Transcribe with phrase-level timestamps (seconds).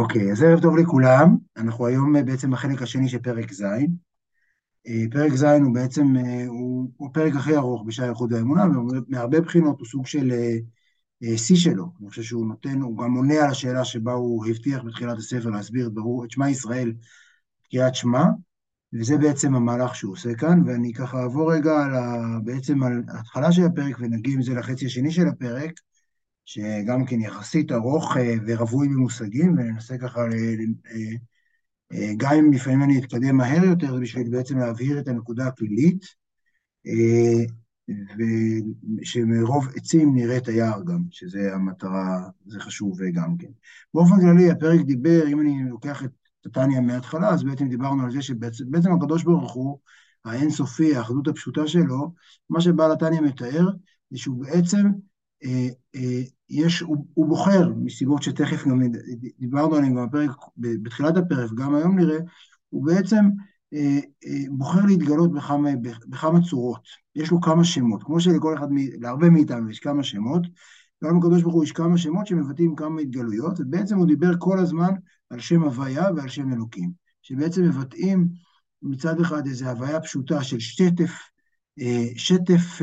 [0.00, 1.36] אוקיי, אז ערב טוב לכולם.
[1.56, 3.62] אנחנו היום אה, בעצם בחלק השני של פרק ז'.
[4.86, 9.40] אה, פרק ז' הוא בעצם, אה, הוא, הוא הפרק הכי ארוך בשער איחוד האמונה, ומהרבה
[9.40, 10.32] בחינות הוא סוג של
[11.36, 11.92] שיא שלו.
[12.00, 15.86] אני חושב שהוא נותן, הוא גם עונה על השאלה שבה הוא הבטיח בתחילת הספר להסביר
[15.86, 16.92] את ברור, את שמע ישראל,
[17.70, 18.24] קריאת שמע,
[18.92, 23.52] וזה בעצם המהלך שהוא עושה כאן, ואני ככה אעבור רגע על ה, בעצם על ההתחלה
[23.52, 25.72] של הפרק ונגיע עם זה לחצי השני של הפרק.
[26.50, 31.06] שגם כן יחסית ארוך אה, ורווי במושגים, וננסה ככה, אה,
[31.92, 36.04] אה, גם אם לפעמים אני אתקדם מהר יותר, בשביל בעצם להבהיר את הנקודה הכללית,
[38.98, 43.50] ושמרוב עצים נראה את היער גם, שזה המטרה, זה חשוב גם כן.
[43.94, 48.22] באופן כללי, הפרק דיבר, אם אני לוקח את טטניה מההתחלה, אז בעצם דיברנו על זה
[48.22, 49.78] שבעצם הקדוש ברוך הוא,
[50.24, 52.14] האינסופי, האחדות הפשוטה שלו,
[52.50, 53.68] מה שבעל התניא מתאר,
[54.10, 54.86] זה שהוא בעצם
[55.44, 58.80] אה, אה, יש, הוא, הוא בוחר, מסיבות שתכף גם
[59.38, 62.18] דיברנו עליהן בפרק, בתחילת הפרק, גם היום נראה,
[62.68, 63.24] הוא בעצם
[63.74, 63.98] אה,
[64.50, 65.70] בוחר להתגלות בכמה,
[66.08, 66.82] בכמה צורות.
[67.14, 68.66] יש לו כמה שמות, כמו שלכל אחד,
[69.00, 70.42] להרבה מאיתנו יש כמה שמות,
[71.04, 74.90] גם לקדוש ברוך הוא יש כמה שמות שמבטאים כמה התגלויות, ובעצם הוא דיבר כל הזמן
[75.30, 76.90] על שם הוויה ועל שם אלוקים,
[77.22, 78.28] שבעצם מבטאים
[78.82, 81.12] מצד אחד איזו הוויה פשוטה של שטף,
[82.16, 82.80] שטף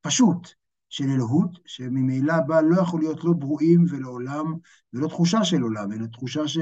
[0.00, 0.48] פשוט,
[0.88, 4.54] של אלוהות, שממילא בה לא יכול להיות לא ברואים ולעולם,
[4.92, 6.58] ולא תחושה של עולם, אלא תחושה ש,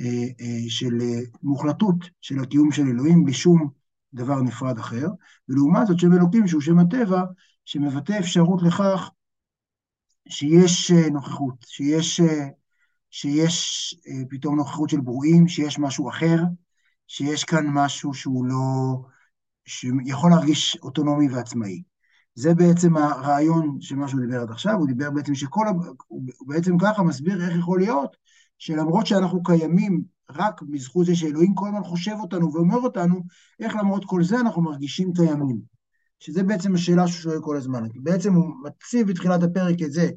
[0.00, 3.68] אה, אה, של אה, מוחלטות של הקיום של אלוהים בלי שום
[4.14, 5.06] דבר נפרד אחר,
[5.48, 7.22] ולעומת זאת שם אלוקים שהוא שם הטבע,
[7.64, 9.10] שמבטא אפשרות לכך
[10.28, 12.20] שיש נוכחות, שיש,
[13.10, 13.94] שיש
[14.30, 16.36] פתאום נוכחות של ברואים, שיש משהו אחר,
[17.06, 18.96] שיש כאן משהו שהוא לא,
[19.64, 21.82] שיכול להרגיש אוטונומי ועצמאי.
[22.38, 25.66] זה בעצם הרעיון של מה שהוא דיבר עד עכשיו, הוא דיבר בעצם שכל,
[26.08, 28.16] הוא בעצם ככה מסביר איך יכול להיות
[28.58, 33.22] שלמרות שאנחנו קיימים רק בזכות זה שאלוהים כל הזמן חושב אותנו ואומר אותנו,
[33.60, 35.58] איך למרות כל זה אנחנו מרגישים קיימים.
[36.20, 37.82] שזה בעצם השאלה שהוא שואל כל הזמן.
[37.94, 40.10] בעצם הוא מציב בתחילת הפרק את זה,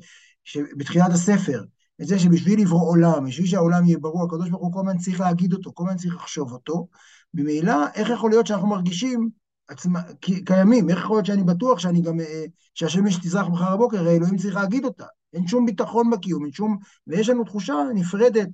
[0.77, 1.63] בתחילת הספר,
[2.01, 5.19] את זה שבשביל לברוא עולם, בשביל שהעולם יהיה ברור, הקדוש ברוך הוא כל הזמן צריך
[5.19, 6.87] להגיד אותו, כל הזמן צריך לחשוב אותו,
[7.33, 9.40] ממילא איך יכול להיות שאנחנו מרגישים
[9.71, 10.01] עצמה,
[10.45, 14.55] קיימים, איך יכול להיות שאני בטוח שאני גם, אה, שהשמש תזרח מחר בבוקר, אלוהים צריך
[14.55, 15.05] להגיד אותה.
[15.33, 16.77] אין שום ביטחון בקיום, אין שום,
[17.07, 18.49] ויש לנו תחושה נפרדת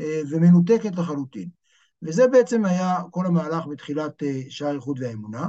[0.00, 1.48] אה, ומנותקת לחלוטין.
[2.02, 5.46] וזה בעצם היה כל המהלך בתחילת אה, שער איחוד והאמונה,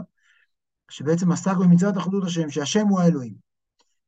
[0.89, 3.33] שבעצם עסק במצוות אחדות השם, שהשם הוא האלוהים.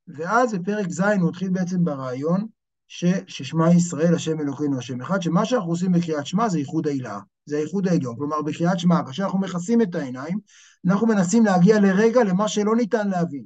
[0.08, 2.48] ואז בפרק ז' הוא התחיל בעצם ברעיון
[2.88, 7.58] ששמע ישראל, השם אלוקינו, השם אחד, שמה שאנחנו עושים בקריאת שמע זה איחוד העילה, זה
[7.58, 8.16] האיחוד העליון.
[8.18, 10.40] כלומר, בקריאת שמע, כאשר אנחנו מכסים את העיניים,
[10.88, 13.46] אנחנו מנסים להגיע לרגע למה שלא ניתן להבין.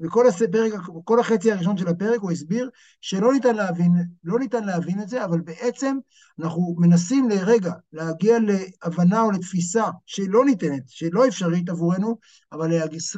[0.00, 0.72] וכל הפרק,
[1.04, 3.92] כל החצי הראשון של הפרק הוא הסביר שלא ניתן להבין,
[4.24, 5.96] לא ניתן להבין את זה, אבל בעצם
[6.40, 12.18] אנחנו מנסים לרגע להגיע להבנה או לתפיסה שלא ניתנת, שלא אפשרית עבורנו,
[12.52, 12.70] אבל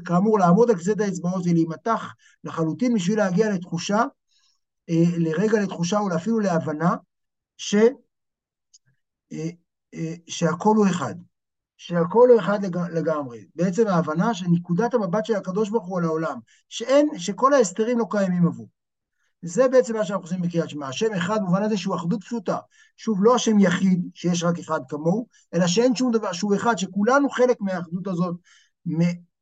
[0.04, 2.14] כאמור לעמוד על כסד האצבעות ולהימתח
[2.44, 4.04] לחלוטין בשביל להגיע לתחושה,
[4.90, 6.96] אה, לרגע לתחושה או אפילו להבנה
[7.56, 7.74] ש,
[9.32, 9.50] אה,
[10.26, 11.14] שהכל הוא אחד.
[11.76, 12.58] שהכל הוא אחד
[12.92, 13.44] לגמרי.
[13.54, 18.06] בעצם ההבנה של נקודת המבט של הקדוש ברוך הוא על העולם, שאין, שכל ההסתרים לא
[18.10, 18.68] קיימים עבור.
[19.42, 20.88] זה בעצם מה שאנחנו עושים בקריאת שמע.
[20.88, 22.58] השם אחד במובן הזה שהוא אחדות פשוטה.
[22.96, 27.30] שוב, לא השם יחיד, שיש רק אחד כמוהו, אלא שאין שום דבר, שהוא אחד, שכולנו
[27.30, 28.36] חלק מהאחדות הזאת,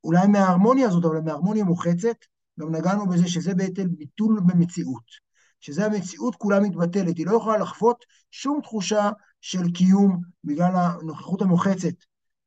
[0.04, 2.16] אולי מההרמוניה הזאת, אבל מההרמוניה מוחצת.
[2.60, 5.28] גם נגענו בזה שזה בעצם ביטול במציאות.
[5.60, 9.10] שזה המציאות כולה מתבטלת, היא לא יכולה לחוות שום תחושה
[9.40, 11.94] של קיום בגלל הנוכחות המוחצת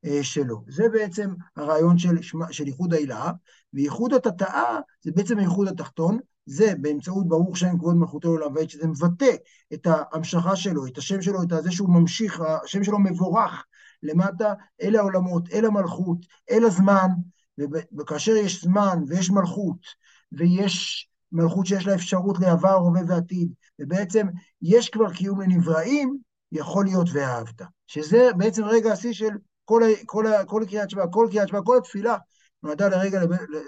[0.05, 0.63] אה, שלו.
[0.67, 2.21] זה בעצם הרעיון של,
[2.51, 3.31] של ייחוד העילה,
[3.73, 8.87] וייחוד התתאה זה בעצם הייחוד התחתון, זה באמצעות ברוך שם כבוד מלכותו לעולם ועד, שזה
[8.87, 9.35] מבטא
[9.73, 13.65] את ההמשכה שלו, את השם שלו, את זה שהוא ממשיך, השם שלו מבורך
[14.03, 16.17] למטה אל העולמות, אל המלכות,
[16.51, 17.07] אל הזמן,
[17.97, 19.77] וכאשר יש זמן ויש מלכות
[20.31, 24.27] ויש מלכות שיש לה אפשרות לעבר, הווה ועתיד, ובעצם
[24.61, 26.17] יש כבר קיום לנבראים,
[26.51, 27.61] יכול להיות ואהבת.
[27.87, 29.29] שזה בעצם רגע השיא של
[29.65, 32.17] כל, כל, כל קריאת שמע, כל קריאת שמע, כל התפילה,
[32.63, 33.19] נועדה לרגע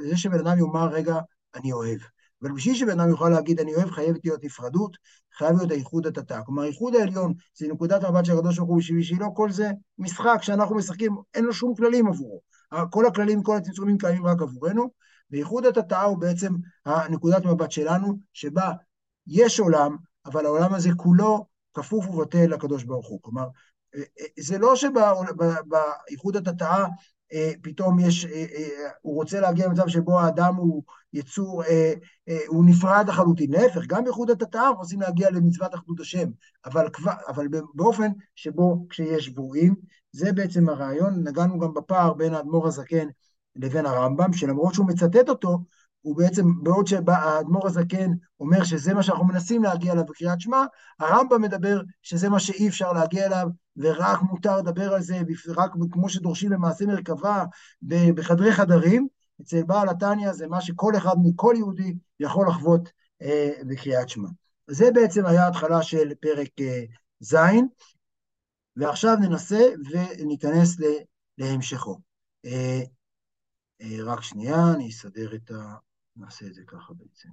[0.02, 1.16] לזה שבן אדם יאמר, רגע,
[1.56, 2.00] אני אוהב.
[2.42, 4.98] אבל בשביל שבן אדם יוכל להגיד אני אוהב, חייבת להיות נפרדות,
[5.38, 6.40] חייב להיות הייחוד התתא.
[6.46, 10.76] כלומר, הייחוד העליון זה נקודת המבט של הקדוש ברוך הוא בשבילו, כל זה משחק שאנחנו
[10.76, 12.42] משחקים, אין לו שום כללים עבורו.
[12.90, 14.90] כל הכללים, כל הצמצומים קיימים רק עבורנו,
[15.32, 16.54] וייחוד התתא הוא בעצם
[17.10, 18.72] נקודת מבט שלנו, שבה
[19.28, 23.20] יש עולם, אבל העולם הזה כולו כפוף ובטל לקדוש ברוך הוא.
[23.22, 23.48] כלומר,
[24.40, 26.86] זה לא שבאיחוד התתאה
[27.62, 28.28] פתאום יש,
[29.02, 30.84] הוא רוצה להגיע למצב שבו האדם הוא
[31.14, 31.64] יצור,
[32.48, 33.52] הוא נפרד לחלוטין.
[33.52, 36.30] להפך, גם בייחוד התת"ר רוצים להגיע למצוות אחדות השם,
[36.66, 36.88] אבל,
[37.28, 39.76] אבל באופן שבו כשיש שבויים,
[40.12, 41.28] זה בעצם הרעיון.
[41.28, 43.08] נגענו גם בפער בין האדמו"ר הזקן
[43.56, 45.60] לבין הרמב"ם, שלמרות שהוא מצטט אותו,
[46.04, 50.66] הוא בעצם, בעוד שהאדמו"ר הזקן אומר שזה מה שאנחנו מנסים להגיע אליו בקריאת שמע,
[51.00, 53.48] הרמב"ם מדבר שזה מה שאי אפשר להגיע אליו,
[53.78, 55.22] ורק מותר לדבר על זה,
[55.56, 57.46] רק כמו שדורשים למעשה מרכבה
[58.16, 59.08] בחדרי חדרים,
[59.42, 62.90] אצל בעל התניא זה מה שכל אחד מכל יהודי יכול לחוות
[63.22, 64.30] אה, בקריאת שמע.
[64.68, 66.84] זה בעצם היה התחלה של פרק אה,
[67.20, 67.36] ז',
[68.76, 69.60] ועכשיו ננסה
[69.92, 70.78] וניכנס
[71.38, 72.00] להמשכו.
[72.46, 72.82] אה,
[73.82, 75.76] אה, רק שנייה, אני אסדר את ה...
[76.16, 77.30] נעשה את זה ככה בעצם.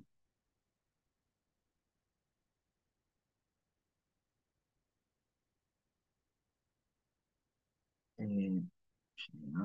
[8.21, 8.25] אה,
[9.17, 9.61] שנייה,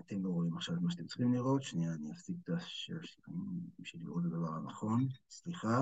[0.00, 4.22] אתם לא רואים עכשיו מה שאתם צריכים לראות, שנייה, אני אפסיק את השקעים בשביל לראות
[4.26, 5.78] את הדבר הנכון, סליחה.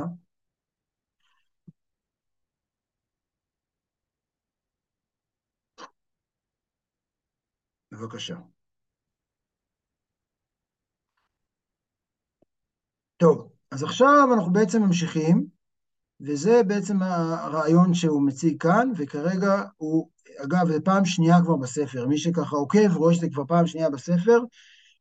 [7.92, 8.36] בבקשה.
[13.22, 15.46] טוב, אז עכשיו אנחנו בעצם ממשיכים,
[16.20, 20.08] וזה בעצם הרעיון שהוא מציג כאן, וכרגע הוא,
[20.44, 24.40] אגב, זה פעם שנייה כבר בספר, מי שככה עוקב רואה שזה כבר פעם שנייה בספר,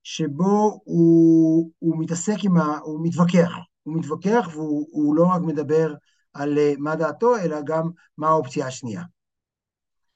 [0.03, 2.77] שבו הוא, הוא מתעסק עם ה...
[2.77, 3.51] הוא מתווכח.
[3.83, 5.93] הוא מתווכח והוא לא רק מדבר
[6.33, 9.03] על אה, מה דעתו, אלא גם מה האופציה השנייה.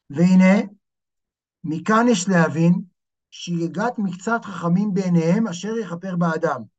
[0.10, 0.62] והנה,
[1.63, 2.81] מכאן יש להבין
[3.31, 6.75] שגגת מקצת חכמים בעיניהם אשר יכפר באדם.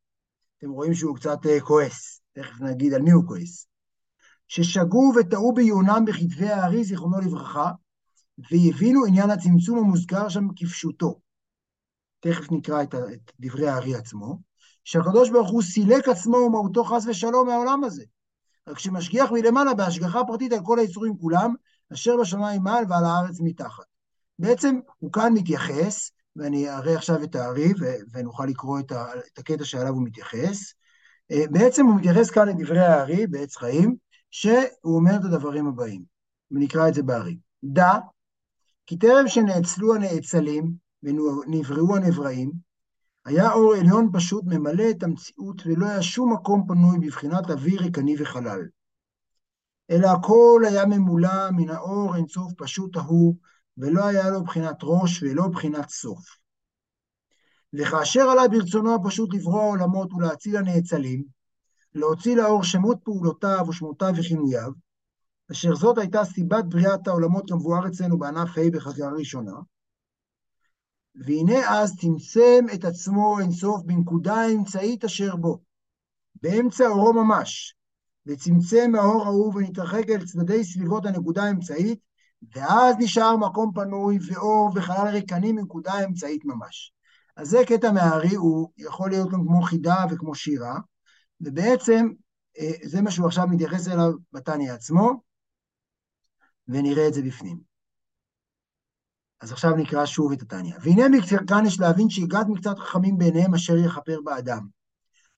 [0.66, 3.66] אתם רואים שהוא קצת uh, כועס, תכף נגיד על מי הוא כועס.
[4.48, 7.70] ששגו וטעו בעיונם בכתבי הארי, זיכרונו לברכה,
[8.50, 11.20] והבינו עניין הצמצום המוזכר שם כפשוטו.
[12.20, 14.38] תכף נקרא את, את דברי הארי עצמו,
[14.84, 18.04] שהקדוש ברוך הוא סילק עצמו ומהותו חס ושלום מהעולם הזה.
[18.66, 21.54] רק שמשגיח מלמעלה בהשגחה פרטית על כל היצורים כולם,
[21.92, 23.84] אשר בשמיים מעל ועל הארץ מתחת.
[24.38, 27.72] בעצם הוא כאן מתייחס ואני אראה עכשיו את הארי
[28.12, 28.92] ונוכל לקרוא את,
[29.38, 30.74] הקטע שעליו הוא מתייחס.
[31.32, 33.96] אה, בעצם הוא מתייחס כאן לדברי הארי בעץ חיים,
[34.30, 36.02] שהוא אומר את הדברים הבאים,
[36.50, 37.38] ונקרא את זה בארי.
[37.64, 37.92] דע,
[38.86, 40.72] כי טרם שנאצלו הנאצלים
[41.02, 42.52] ונבראו הנבראים,
[43.24, 48.14] היה אור עליון פשוט ממלא את המציאות ולא היה שום מקום פנוי בבחינת אוויר ריקני
[48.18, 48.60] וחלל.
[49.90, 53.36] אלא הכל היה ממולא מן האור אינסוף פשוט ההוא,
[53.78, 56.36] ולא היה לו בחינת ראש ולא בחינת סוף.
[57.72, 61.24] וכאשר עלה ברצונו הפשוט לברוא העולמות ולהציל הנאצלים,
[61.94, 64.72] להוציא לאור שמות פעולותיו ושמותיו וכינוייו,
[65.52, 69.52] אשר זאת הייתה סיבת בריאת העולמות כמבואר אצלנו בענף ה' בחזרה ראשונה,
[71.14, 75.58] והנה אז צמצם את עצמו אינסוף בנקודה האמצעית אשר בו,
[76.42, 77.74] באמצע אורו ממש,
[78.26, 82.00] וצמצם מהאור ההוא ונתרחק אל צדדי סביבות הנקודה האמצעית,
[82.54, 86.92] ואז נשאר מקום פנוי ואור וחלל ריקני מנקודה אמצעית ממש.
[87.36, 90.78] אז זה קטע מהארי, הוא יכול להיות גם כמו חידה וכמו שירה,
[91.40, 92.08] ובעצם
[92.58, 95.10] אה, זה מה שהוא עכשיו מתייחס אליו בתניא עצמו,
[96.68, 97.60] ונראה את זה בפנים.
[99.40, 100.74] אז עכשיו נקרא שוב את התניא.
[100.80, 104.66] והנה מכאן יש להבין שהגעת מקצת חכמים בעיניהם אשר יכפר באדם.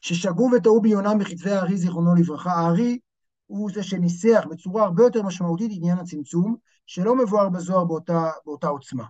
[0.00, 2.52] ששגו וטעו ביונם בכתבי הארי, זיכרונו לברכה.
[2.52, 2.98] הארי
[3.46, 6.56] הוא זה שניסח בצורה הרבה יותר משמעותית עניין הצמצום,
[6.88, 9.04] שלא מבואר בזוהר באותה, באותה עוצמה.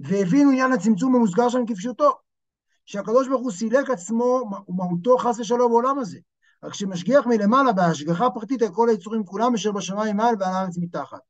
[0.00, 2.10] והבינו עניין הצמצום המוסגר שם כפשוטו,
[2.86, 6.18] שהקדוש ברוך הוא סילק עצמו ומהותו חס ושלום בעולם הזה.
[6.62, 11.20] רק שמשגיח מלמעלה בהשגחה פרטית על כל היצורים כולם אשר בשמיים מעל ועל הארץ מתחת.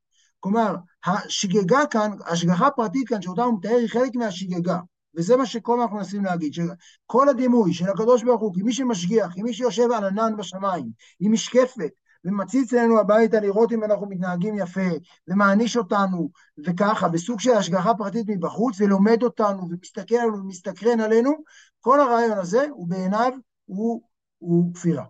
[0.40, 4.78] כלומר, השגגה כאן, השגחה פרטית כאן שאותה הוא מתאר היא חלק מהשגגה.
[5.16, 9.32] וזה מה שכל הזמן אנחנו מנסים להגיד, שכל הדימוי של הקדוש ברוך הוא כמי שמשגיח,
[9.34, 11.90] כמי שיושב על ענן בשמיים, עם משקפת,
[12.24, 14.90] ומציץ אלינו הביתה לראות אם אנחנו מתנהגים יפה,
[15.28, 16.30] ומעניש אותנו,
[16.66, 21.32] וככה, בסוג של השגחה פרטית מבחוץ, ולומד אותנו, ומסתכל עלינו, ומסתקרן עלינו,
[21.80, 23.32] כל הרעיון הזה, הוא בעיניו,
[23.64, 24.02] הוא,
[24.38, 25.04] הוא כפירה.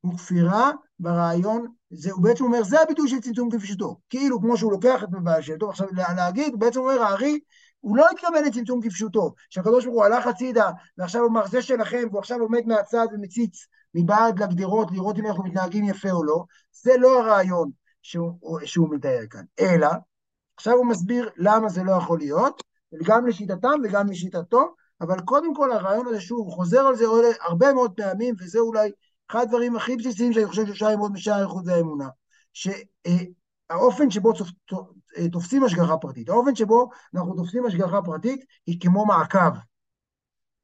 [0.00, 3.96] הוא כפירה ברעיון, זה, הוא בעצם אומר, זה הביטוי של צמצום כפשוטו.
[4.10, 7.40] כאילו, כמו שהוא לוקח את מבעל שלטו, עכשיו להגיד, הוא בעצם אומר, הארי,
[7.80, 12.02] הוא לא התכוון לצמצום כפשוטו, שהקדוש ברוך הוא הלך הצידה, ועכשיו הוא אמר, זה שלכם,
[12.10, 16.44] והוא עכשיו עומד מהצד ומציץ מבעד לגדרות, לראות אם אנחנו מתנהגים יפה או לא,
[16.82, 17.70] זה לא הרעיון
[18.02, 19.88] שהוא, שהוא מתאר כאן, אלא,
[20.56, 22.62] עכשיו הוא מסביר למה זה לא יכול להיות,
[23.04, 27.04] גם לשיטתם וגם לשיטתו, אבל קודם כל הרעיון הזה, שוב, חוזר על זה
[27.40, 28.90] הרבה מאוד פעמים, וזה אולי
[29.30, 32.08] אחד הדברים הכי בסיסיים שאני חושב שאפשר ללמוד משער איכות והאמונה,
[32.52, 32.68] ש...
[33.06, 33.24] אה,
[33.70, 34.32] האופן שבו
[35.32, 39.56] תופסים השגחה פרטית, האופן שבו אנחנו תופסים השגחה פרטית היא כמו מעקב.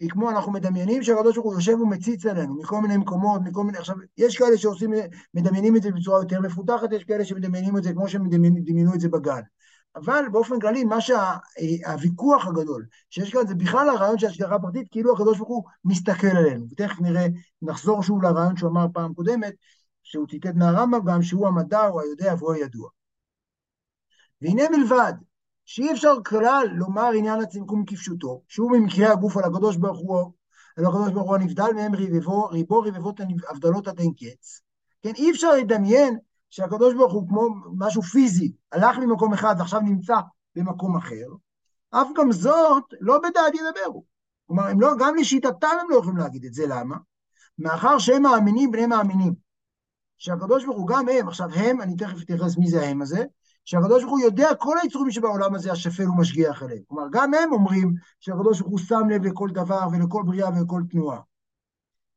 [0.00, 3.78] היא כמו אנחנו מדמיינים שהקדוש ברוך הוא יושב ומציץ עלינו מכל מיני מקומות, מכל מיני...
[3.78, 4.92] עכשיו, יש כאלה שעושים,
[5.34, 8.28] מדמיינים את זה בצורה יותר מפותחת, יש כאלה שמדמיינים את זה כמו שהם
[8.64, 9.40] דמיינו את זה בגן.
[9.96, 12.50] אבל באופן כללי, מה שהוויכוח שה...
[12.50, 16.66] הגדול שיש כאן זה בכלל הרעיון של השגחה פרטית, כאילו הקדוש ברוך הוא מסתכל עלינו.
[16.70, 17.26] ותכף נראה,
[17.62, 19.54] נחזור שוב לרעיון שהוא אמר פעם קודמת,
[20.02, 22.88] שהוא ציטט מהרמב"ם גם, שהוא המדע, הוא היודע והוא הידוע.
[24.42, 25.12] והנה מלבד
[25.70, 30.32] שאי אפשר כלל לומר עניין הצמקום כפשוטו, שהוא ממקרה הגוף על הקדוש ברוך הוא,
[30.76, 34.60] על הקדוש ברוך הוא הנבדל מהם ריבו, ריבו רבבות הבדלות עד אין קץ.
[35.02, 36.18] כן, אי אפשר לדמיין
[36.50, 37.48] שהקדוש ברוך הוא כמו
[37.78, 40.14] משהו פיזי, הלך ממקום אחד ועכשיו נמצא
[40.56, 41.26] במקום אחר,
[41.90, 44.04] אף גם זאת לא בדעת ידברו.
[44.46, 46.96] כלומר, הם לא, גם לשיטתם הם לא יכולים להגיד את זה, למה?
[47.58, 49.34] מאחר שהם מאמינים בני מאמינים.
[50.18, 53.24] שהקדוש ברוך הוא גם הם, עכשיו הם, אני תכף אתייחס מי זה ההם הזה,
[53.68, 56.82] שהקדוש ברוך הוא יודע כל היצורים שבעולם הזה השפל ומשגיח עליהם.
[56.88, 61.20] כלומר, גם הם אומרים שהקדוש ברוך הוא שם לב לכל דבר ולכל בריאה ולכל תנועה.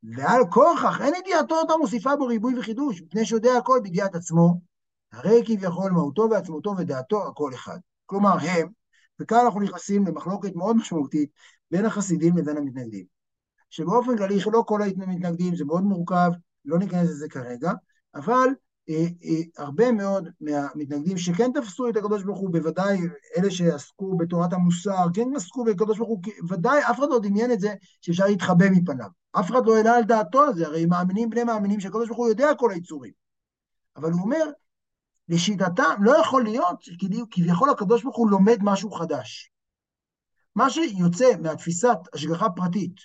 [0.04, 4.62] ועל כורכך, אין ידיעתו אותה מוסיפה בו ריבוי וחידוש, מפני שיודע הכל בידיעת עצמו,
[5.12, 7.78] הרי כביכול מהותו ועצמותו ודעתו הכל אחד.
[8.06, 8.68] כלומר, הם,
[9.20, 11.30] וכאן אנחנו נכנסים למחלוקת מאוד משמעותית
[11.72, 13.06] בין החסידים לבין המתנגדים.
[13.70, 16.32] שבאופן כללי, לא כל המתנגדים, זה מאוד מורכב,
[16.66, 17.72] לא ניכנס לזה כרגע,
[18.16, 18.48] אבל
[19.58, 23.00] הרבה מאוד מהמתנגדים שכן תפסו את הקדוש ברוך הוא, בוודאי
[23.38, 27.60] אלה שעסקו בתורת המוסר, כן עסקו בקדוש ברוך הוא, ודאי אף אחד לא דמיין את
[27.60, 29.08] זה שאפשר להתחבא מפניו.
[29.40, 32.30] אף אחד לא העלה על דעתו על זה, הרי מאמינים בני מאמינים שהקדוש ברוך הוא
[32.30, 33.14] יודע כל היצורים.
[33.96, 34.46] אבל הוא אומר,
[35.30, 36.84] לשיטתם לא יכול להיות
[37.32, 39.52] כביכול הקדוש ברוך הוא לומד משהו חדש.
[40.56, 42.96] מה שיוצא מהתפיסת השגחה פרטית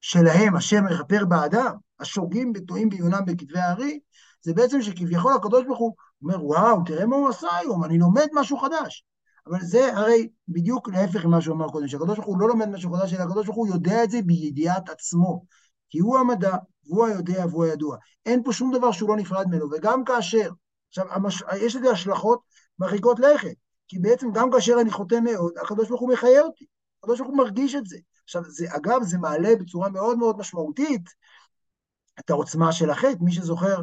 [0.00, 4.00] שלהם, השם מכפר באדם, השוגים וטועים בעיונם בכתבי הארי,
[4.40, 8.26] זה בעצם שכביכול הקדוש ברוך הוא אומר, וואו, תראה מה הוא עשה היום, אני לומד
[8.32, 9.04] משהו חדש.
[9.46, 12.92] אבל זה הרי בדיוק להפך ממה שהוא אמר קודם, שהקדוש ברוך הוא לא לומד משהו
[12.92, 15.44] חדש, אלא הקדוש ברוך הוא יודע את זה בידיעת עצמו.
[15.90, 17.96] כי הוא המדע, והוא היודע והוא הידוע.
[18.26, 20.50] אין פה שום דבר שהוא לא נפרד ממנו, וגם כאשר,
[20.88, 21.42] עכשיו, המש...
[21.60, 22.40] יש לזה השלכות
[22.78, 23.54] מרחיקות לכת,
[23.88, 26.66] כי בעצם גם כאשר אני חוטא מאוד, הקדוש ברוך הוא מחיה אותי,
[27.02, 27.98] הקדוש ברוך הוא מרגיש את זה.
[28.24, 31.08] עכשיו, זה, אגב, זה מעלה בצורה מאוד מאוד משמעותית
[32.20, 33.76] את העוצמה של החטא, מי שזוכר,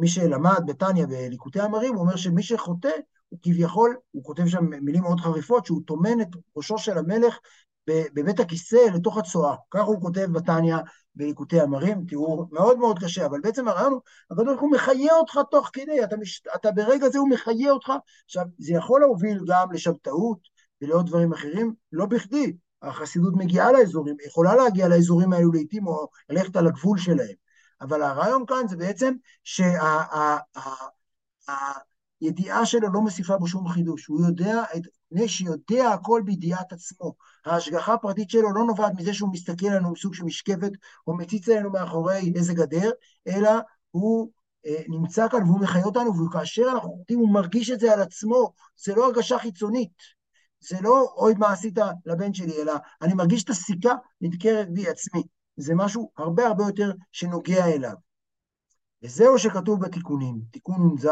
[0.00, 2.90] מי שלמד בתניא בליקוטי המרים, הוא אומר שמי שחוטא,
[3.28, 7.38] הוא כביכול, הוא כותב שם מילים מאוד חריפות, שהוא טומן את ראשו של המלך
[7.86, 9.54] בבית הכיסא לתוך הצואה.
[9.70, 10.76] ככה הוא כותב בתניא
[11.14, 15.70] בליקוטי המרים, תיאור מאוד מאוד קשה, אבל בעצם הרעיון הוא, הקדוש הוא מחיה אותך תוך
[15.72, 17.92] כדי, אתה, מש, אתה ברגע זה הוא מחיה אותך.
[18.24, 20.38] עכשיו, זה יכול להוביל גם לשבתאות
[20.82, 22.56] ולעוד דברים אחרים, לא בכדי.
[22.82, 27.41] החסידות מגיעה לאזורים, יכולה להגיע לאזורים האלו לעיתים, או ללכת על הגבול שלהם.
[27.82, 29.14] אבל הרעיון כאן זה בעצם
[32.20, 34.06] שהידיעה שלו לא מוסיפה בו שום חידוש.
[34.06, 34.62] הוא יודע,
[35.12, 37.14] מפני שיודע הכל בידיעת עצמו.
[37.46, 40.70] ההשגחה הפרטית שלו לא נובעת מזה שהוא מסתכל עלינו מסוג של משקפת,
[41.06, 42.90] או מציץ עלינו מאחורי איזה גדר,
[43.28, 43.50] אלא
[43.90, 44.30] הוא
[44.66, 48.52] אה, נמצא כאן והוא מחיה אותנו, וכאשר אנחנו חוטאים הוא מרגיש את זה על עצמו,
[48.76, 50.22] זה לא הרגשה חיצונית.
[50.60, 52.72] זה לא אוי מה עשית לבן שלי, אלא
[53.02, 55.22] אני מרגיש את הסיכה נדקרת בי עצמי.
[55.56, 57.94] זה משהו הרבה הרבה יותר שנוגע אליו.
[59.02, 61.08] וזהו שכתוב בתיקונים, תיקון נ"ז,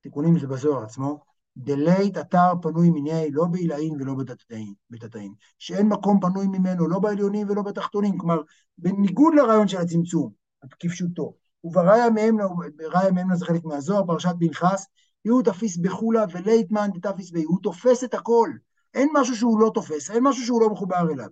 [0.00, 1.20] תיקונים זה בזוהר עצמו,
[1.56, 4.14] דלית אתר פנוי מיני לא בעילאין ולא
[4.90, 8.40] בתתאים, שאין מקום פנוי ממנו לא בעליונים ולא בתחתונים, כלומר,
[8.78, 10.32] בניגוד לרעיון של הצמצום,
[10.80, 11.34] כפשוטו,
[11.64, 12.36] ובראיה מהם,
[13.14, 14.86] מהם זה חלק מהזוהר, פרשת פנחס,
[15.24, 18.50] יהוא תפיס בחולה וליטמן דתפיס בי, הוא תופס את הכל,
[18.94, 21.28] אין משהו שהוא לא תופס, אין משהו שהוא לא מחובר אליו.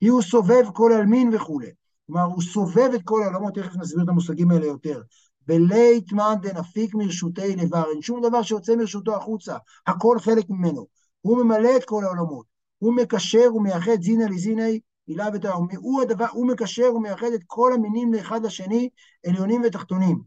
[0.00, 1.70] יהוא סובב כל עלמין וכולי.
[2.10, 5.02] כלומר, הוא סובב את כל העולמות, תכף נסביר את המושגים האלה יותר.
[5.46, 10.86] בלית מאן דנפיק מרשותי לבר, אין שום דבר שיוצא מרשותו החוצה, הכל חלק ממנו.
[11.20, 12.46] הוא ממלא את כל העולמות,
[12.78, 15.68] הוא מקשר ומייחד זינא לזיני, הילה ותאום.
[15.76, 18.88] הוא הדבר, הוא מקשר ומייחד את כל המינים לאחד לשני,
[19.26, 20.22] עליונים ותחתונים.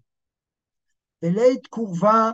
[1.21, 2.31] בלית קורבה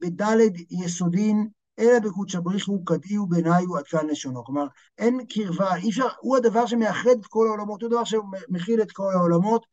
[0.00, 4.44] בדלת יסודין, אלא בקודשא בריחו כדאי בעיניו עד כאן לשונו.
[4.44, 4.66] כלומר,
[4.98, 9.12] אין קרבה, אי אפשר, הוא הדבר שמאחד את כל העולמות, הוא הדבר שמכיל את כל
[9.14, 9.66] העולמות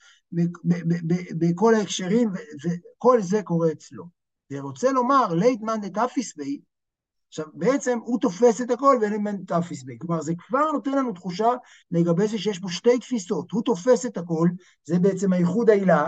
[1.39, 2.29] בכל ההקשרים,
[2.63, 4.03] וכל זה קורה אצלו.
[4.51, 6.60] ורוצה לומר, לית מאן דתפיס בי,
[7.33, 9.98] עכשיו, בעצם הוא תופס את הכל ואין מאן דתפיס בי.
[10.00, 11.50] כלומר, זה כבר נותן לנו תחושה
[11.91, 13.51] לגבי זה שיש פה שתי תפיסות.
[13.51, 14.50] הוא תופס את הכל,
[14.83, 16.07] זה בעצם הייחוד העילה,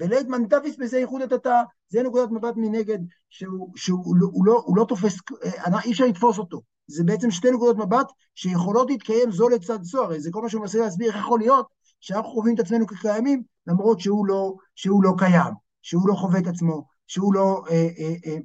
[0.00, 1.62] ולית מאן דתפיס בזה ייחוד התתא.
[1.88, 2.98] זה נקודת מבט מנגד,
[3.30, 6.60] שהוא, שהוא לא, הוא לא, הוא לא תופס, אה, אי אפשר לתפוס אותו.
[6.86, 10.60] זה בעצם שתי נקודות מבט שיכולות להתקיים זו לצד זו, הרי זה כל מה שהוא
[10.60, 11.66] מנסה להסביר איך יכול להיות
[12.00, 15.52] שאנחנו חווים את עצמנו כקיימים, למרות שהוא לא, שהוא לא קיים,
[15.82, 18.36] שהוא לא חווה את עצמו, שהוא לא, אה, אה, אה,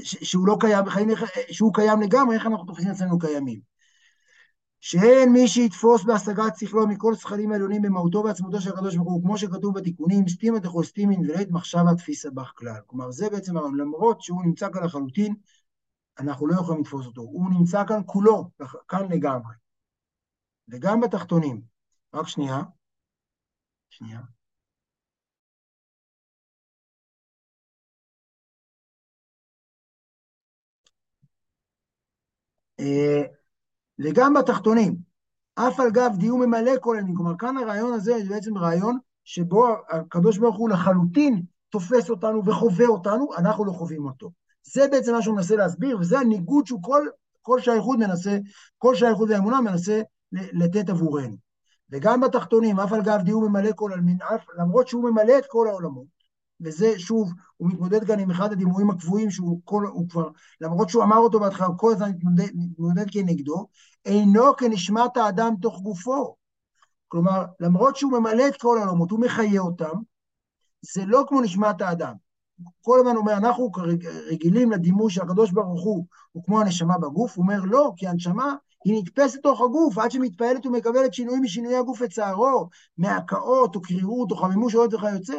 [0.00, 0.84] שהוא לא קיים,
[1.50, 3.71] שהוא קיים לגמרי, איך אנחנו תופסים עצמנו קיימים?
[4.84, 9.38] שאין מי שיתפוס בהשגת שכלו מכל שכלים העליונים במהותו ועצמותו של הקדוש ברוך הוא, כמו
[9.38, 12.80] שכתוב בתיקונים, סתימא דכו סתימין ולית מחשבה תפיסה בך כלל.
[12.86, 15.34] כלומר, זה בעצם, למרות שהוא נמצא כאן לחלוטין,
[16.18, 17.20] אנחנו לא יכולים לתפוס אותו.
[17.22, 18.50] הוא נמצא כאן כולו,
[18.88, 19.54] כאן לגמרי.
[20.68, 21.62] וגם בתחתונים.
[22.14, 22.60] רק שנייה.
[23.90, 24.20] שנייה.
[32.80, 33.41] אה,
[33.98, 34.96] וגם בתחתונים,
[35.54, 37.14] אף על גב דיור ממלא כל הימים.
[37.14, 42.86] כלומר, כאן הרעיון הזה זה בעצם רעיון שבו הקדוש ברוך הוא לחלוטין תופס אותנו וחווה
[42.86, 44.30] אותנו, אנחנו לא חווים אותו.
[44.62, 47.06] זה בעצם מה שהוא מנסה להסביר, וזה הניגוד שהוא כל,
[47.42, 48.38] כל שייכות מנסה,
[48.78, 50.00] כל שייכות והאמונה מנסה
[50.32, 51.36] לתת עבורנו.
[51.90, 54.18] וגם בתחתונים, אף על גב דיור ממלא כל עלמין,
[54.58, 56.06] למרות שהוא ממלא את כל העולמות,
[56.64, 60.28] וזה שוב, הוא מתמודד כאן עם אחד הדימויים הקבועים שהוא כל, הוא כבר,
[60.60, 63.66] למרות שהוא אמר אותו בהתחלה, הוא כל הזמן מתמודד, מתמודד כנגדו,
[64.04, 66.36] אינו כנשמת האדם תוך גופו.
[67.08, 69.94] כלומר, למרות שהוא ממלא את כל העולמות, הוא מחיה אותם,
[70.94, 72.14] זה לא כמו נשמת האדם.
[72.80, 73.70] כל הזמן אומר, אנחנו
[74.30, 78.54] רגילים לדימוי שהקדוש ברוך הוא הוא כמו הנשמה בגוף, הוא אומר לא, כי הנשמה
[78.84, 84.36] היא נתפסת לתוך הגוף, עד שמתפעלת ומקבלת שינויים משינויי הגוף לצערו, מהקאות או קרירות או
[84.36, 85.38] חמימוש או וכיוצא.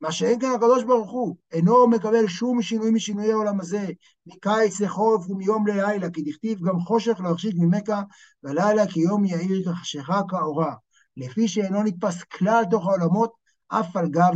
[0.00, 3.86] מה שאין כאן הקדוש ברוך הוא, אינו מקבל שום שינוי משינויי העולם הזה,
[4.26, 8.02] מקיץ לחורף ומיום ללילה, כי דכתיב גם חושך לא יחשיק ממכה,
[8.44, 10.74] ולילה כי יום יאיר כחשיכה כאורה.
[11.16, 13.32] לפי שאינו נתפס כלל תוך העולמות,
[13.68, 14.30] אף על גב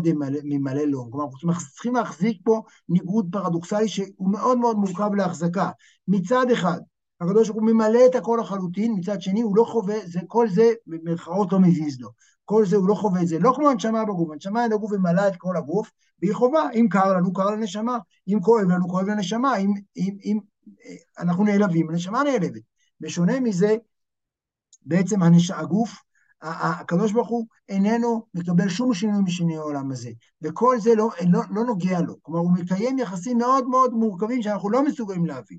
[0.44, 1.10] ממלא לום.
[1.10, 5.70] כלומר, אנחנו צריכים להחזיק פה ניגוד פרדוקסלי שהוא מאוד מאוד מורכב להחזקה.
[6.08, 6.80] מצד אחד,
[7.20, 10.72] הקדוש ברוך הוא ממלא את הכל לחלוטין, מצד שני הוא לא חווה, זה, כל זה
[10.86, 12.08] במרכאות לא מזיז לו.
[12.44, 15.28] כל זה הוא לא חווה את זה, לא כמו הנשמה בגוף, הנשמה אין הגוף ומלאה
[15.28, 15.90] את כל הגוף,
[16.22, 17.98] והיא חובה, אם קר לנו, קר לנשמה,
[18.28, 20.38] אם כואב לנו, כואב לנשמה, אם, אם, אם
[20.86, 22.62] אה, אנחנו נעלבים, הנשמה נעלבת.
[23.00, 23.76] בשונה מזה,
[24.82, 25.50] בעצם הנש...
[25.50, 26.04] הגוף,
[26.42, 30.10] הקדוש ברוך הוא איננו מקבל שום שינוי משינוי העולם הזה,
[30.42, 32.22] וכל זה לא, לא, לא נוגע לו.
[32.22, 35.58] כלומר, הוא מקיים יחסים מאוד מאוד מורכבים שאנחנו לא מסוגלים להבין.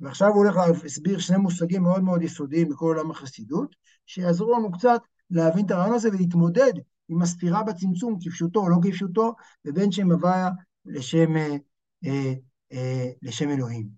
[0.00, 5.00] ועכשיו הוא הולך להסביר שני מושגים מאוד מאוד יסודיים בכל עולם החסידות, שיעזרו לנו קצת
[5.30, 6.72] להבין את הרעיון הזה ולהתמודד
[7.08, 9.34] עם הסתירה בצמצום, כפשוטו או לא כפשוטו,
[9.64, 10.50] ובין שם הוויה
[10.84, 11.56] לשם, אה,
[12.06, 12.32] אה,
[12.72, 13.88] אה, לשם אלוהים.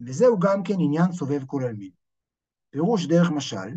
[0.00, 1.90] וזהו גם כן עניין סובב כל עלמין.
[2.70, 3.68] פירוש דרך משל,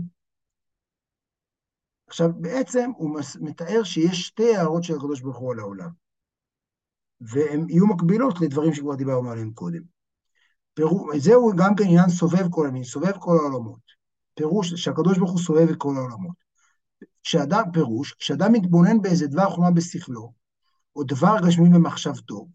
[2.08, 5.90] עכשיו בעצם הוא מתאר שיש שתי הערות של הקדוש ברוך הוא על העולם,
[7.22, 9.82] והן יהיו מקבילות לדברים שכבר דיברנו עליהם קודם.
[10.74, 13.82] פירוש, זהו גם כן עניין סובב כל עלמין, סובב כל העולמות.
[14.34, 16.43] פירוש שהקדוש ברוך הוא סובב את כל העולמות.
[17.24, 20.34] כשאדם, פירוש, כשאדם מתבונן באיזה דבר חומה בשכלו,
[20.96, 22.48] או דבר גשמי במחשבתו,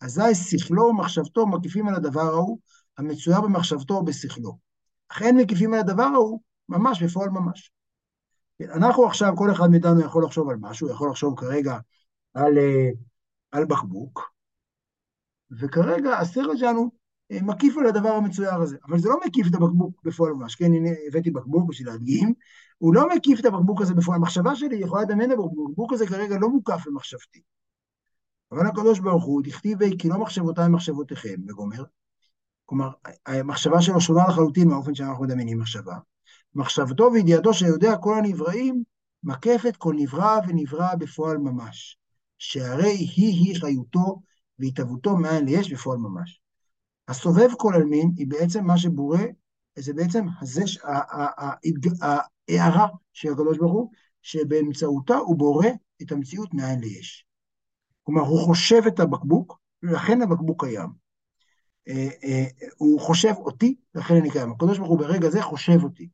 [0.00, 2.58] אזי שכלו ומחשבתו מקיפים על הדבר ההוא,
[2.98, 4.58] המצויר במחשבתו או בשכלו.
[5.08, 7.72] אך אין מקיפים על הדבר ההוא, ממש בפועל ממש.
[8.74, 11.78] אנחנו עכשיו, כל אחד מאיתנו יכול לחשוב על משהו, יכול לחשוב כרגע
[12.34, 12.90] על, אה,
[13.50, 14.32] על בקבוק,
[15.50, 16.90] וכרגע הסרט שלנו
[17.32, 18.76] אה, מקיף על הדבר המצויר הזה.
[18.88, 22.34] אבל זה לא מקיף את הבקבוק בפועל ממש, כן, הנה הבאתי בקבוק בשביל להדגים,
[22.80, 24.16] הוא לא מקיף את הבקבוק הזה בפועל.
[24.16, 27.40] המחשבה שלי יכולה לדמיין את הבקבוק הזה כרגע לא מוקף במחשבתי.
[28.52, 31.84] אבל הקדוש ברוך הוא, דכתיב בי כי לא מחשבותיי מחשבותיכם, וגומר.
[32.66, 32.90] כלומר,
[33.26, 35.98] המחשבה שלו שונה לחלוטין מהאופן שאנחנו מדמיינים מחשבה.
[36.54, 38.82] מחשבתו וידיעתו שיודע כל הנבראים,
[39.22, 41.98] מקפת כל נברא ונברא בפועל ממש.
[42.38, 44.22] שהרי היא-היא חיותו
[44.58, 46.40] והתהוותו מאין ליש בפועל ממש.
[47.08, 49.18] הסובב כל עלמין היא בעצם מה שבורא,
[49.78, 50.62] זה בעצם הזה,
[52.58, 53.90] ההערה של הקדוש ברוך הוא,
[54.22, 55.66] שבאמצעותה הוא בורא
[56.02, 57.26] את המציאות מאין ליש.
[58.02, 60.88] כלומר, הוא חושב את הבקבוק, ולכן הבקבוק קיים.
[61.88, 62.44] אה, אה,
[62.76, 64.52] הוא חושב אותי, לכן אני קיים.
[64.52, 66.08] הקדוש ברוך הוא ברגע זה חושב אותי.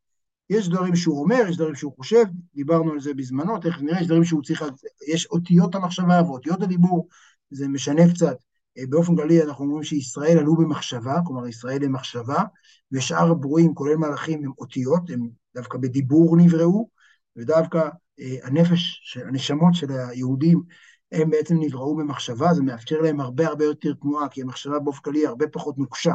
[0.49, 2.23] יש דברים שהוא אומר, יש דברים שהוא חושב,
[2.55, 4.63] דיברנו על זה בזמנו, תכף נראה, יש דברים שהוא צריך,
[5.07, 7.07] יש אותיות המחשבה ואותיות הדיבור,
[7.51, 8.37] זה משנה קצת.
[8.77, 12.43] אה, באופן כללי אנחנו אומרים שישראל עלו במחשבה, כלומר ישראל הם מחשבה,
[12.91, 16.89] ושאר הברואים, כולל מלאכים, הם אותיות, הם דווקא בדיבור נבראו,
[17.35, 20.63] ודווקא אה, הנפש, הנשמות של היהודים,
[21.11, 25.27] הם בעצם נבראו במחשבה, זה מאפשר להם הרבה הרבה יותר תנועה, כי המחשבה באופן כללי
[25.27, 26.13] הרבה פחות נוקשה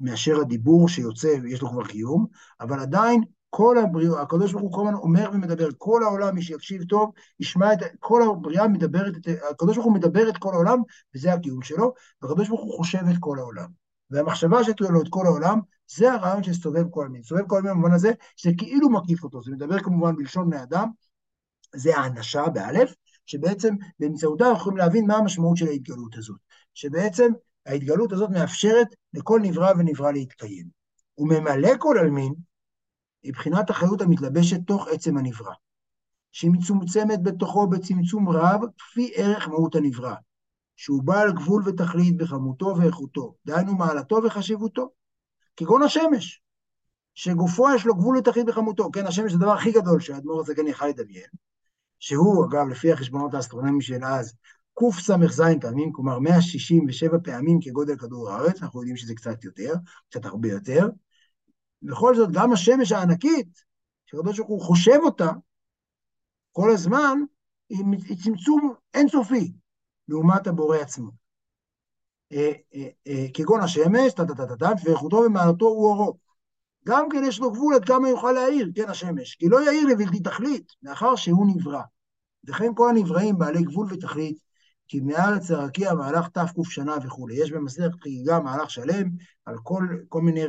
[0.00, 2.26] מאשר הדיבור שיוצא ויש לו כבר קיום,
[2.60, 3.22] אבל עדיין
[3.56, 7.72] כל הבריאה, הקדוש ברוך הוא כל הזמן אומר ומדבר, כל העולם, מי שיקשיב טוב, ישמע
[7.72, 9.12] את, כל הבריאה מדברת,
[9.50, 10.78] הקדוש ברוך הוא מדבר את כל העולם,
[11.14, 13.68] וזה הקיום שלו, והקדוש ברוך הוא חושב את כל העולם.
[14.10, 15.60] והמחשבה שתהיה לו את כל העולם,
[15.96, 17.22] זה הרעיון של סובב כל עלמין.
[17.22, 20.88] סובב כל עלמין במובן הזה, שזה כאילו מקיף אותו, זה מדבר כמובן בלשון בני אדם,
[21.74, 22.94] זה האנשה באלף,
[23.26, 26.38] שבעצם באמצעותה אנחנו יכולים להבין מה המשמעות של ההתגלות הזאת.
[26.74, 27.32] שבעצם
[27.66, 30.66] ההתגלות הזאת מאפשרת לכל נברא ונברא להתקיים.
[31.18, 32.34] וממלא כל עלמין
[33.24, 35.52] היא בחינת החיות המתלבשת תוך עצם הנברא,
[36.32, 40.14] שהיא מצומצמת בתוכו בצמצום רב, כפי ערך מהות הנברא,
[40.76, 44.90] שהוא בעל גבול ותכלית בכמותו ואיכותו, דהיינו מעלתו וחשיבותו,
[45.56, 46.42] כגון השמש,
[47.14, 48.90] שגופו יש לו גבול ותכלית בכמותו.
[48.92, 51.28] כן, השמש זה הדבר הכי גדול שהאדמו"ר הזה כן יכל לדמיין,
[51.98, 54.34] שהוא, אגב, לפי החשבונות האסטרונומיים של אז,
[54.78, 59.74] קס"ז פעמים, כלומר 167 פעמים כגודל כדור הארץ, אנחנו יודעים שזה קצת יותר,
[60.10, 60.88] קצת הרבה יותר.
[61.84, 63.64] בכל זאת, גם השמש הענקית,
[64.06, 65.30] שהקדוש ברוך הוא חושב אותה,
[66.52, 67.18] כל הזמן,
[67.68, 69.52] היא, צמצום אינסופי
[70.08, 71.10] לעומת הבורא עצמו.
[72.32, 76.18] אה, אה, אה, כגון השמש, טה-טה-טה-טה, ואיכותו ומעלתו הוא אורו.
[76.86, 80.20] גם כן יש לו גבול עד כמה יוכל להעיר, כן, השמש, כי לא יאיר לבלתי
[80.20, 81.82] תכלית, מאחר שהוא נברא.
[82.44, 84.38] וכן כל הנבראים בעלי גבול ותכלית,
[84.88, 87.34] כי מארץ הרקיע מהלך תק שנה וכולי.
[87.34, 89.10] יש במסכת חגיגה מהלך שלם
[89.44, 90.40] על כל, כל מיני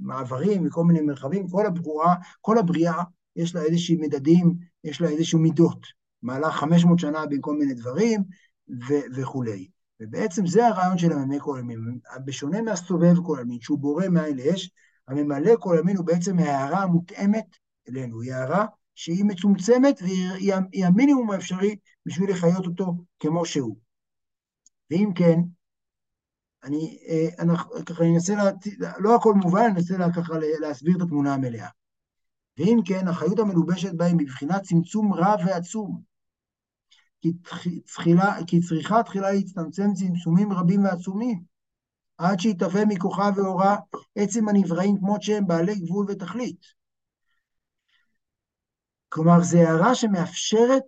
[0.00, 1.46] מעברים וכל מיני מרחבים,
[2.40, 3.02] כל הבריאה,
[3.36, 5.86] יש לה איזשהם מדדים, יש לה איזשהם מידות.
[6.22, 8.22] מהלך 500 שנה בין כל מיני דברים
[9.14, 9.68] וכולי.
[10.00, 11.98] ובעצם זה הרעיון של הממלא כל עלמין.
[12.24, 14.70] בשונה מהסובב כל עלמין, שהוא בורא מאין לאש,
[15.08, 17.56] הממלא כל עלמין הוא בעצם הערה המותאמת
[17.88, 23.76] אלינו, היא הערה שהיא מצומצמת והיא המינימום האפשרי בשביל לחיות אותו כמו שהוא.
[24.90, 25.38] ואם כן,
[26.64, 28.34] אני, אה, אנחנו, ככה אני אנסה,
[28.78, 31.68] לה, לא הכל מובן, אני אנסה לה, ככה להסביר את התמונה המלאה.
[32.58, 36.02] ואם כן, החיות המלובשת בהם מבחינת צמצום רב ועצום.
[37.20, 37.32] כי,
[37.86, 41.42] תחילה, כי צריכה תחילה להצטמצם צמצומים רבים ועצומים,
[42.18, 43.76] עד שיתהווה מכוחה ואורה
[44.14, 46.60] עצם הנבראים כמות שהם בעלי גבול ותכלית.
[49.08, 50.82] כלומר, זו הערה שמאפשרת,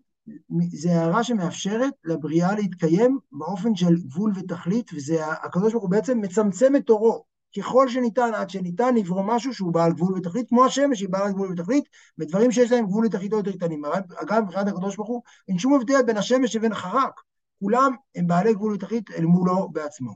[0.72, 6.76] זו הערה שמאפשרת לבריאה להתקיים באופן של גבול ותכלית, וזה, הקדוש ברוך הוא בעצם מצמצם
[6.76, 7.24] את אורו.
[7.58, 11.52] ככל שניתן, עד שניתן לברוא משהו שהוא בעל גבול ותכלית, כמו השמש היא בעל גבול
[11.52, 11.84] ותכלית,
[12.18, 13.84] בדברים שיש להם גבול ותכלית יותר קטנים.
[14.16, 17.20] אגב, מבחינת הקדוש ברוך הוא, אין שום הבדל בין השמש לבין החרק.
[17.60, 20.12] כולם הם בעלי גבול ותכלית אל מולו בעצמו.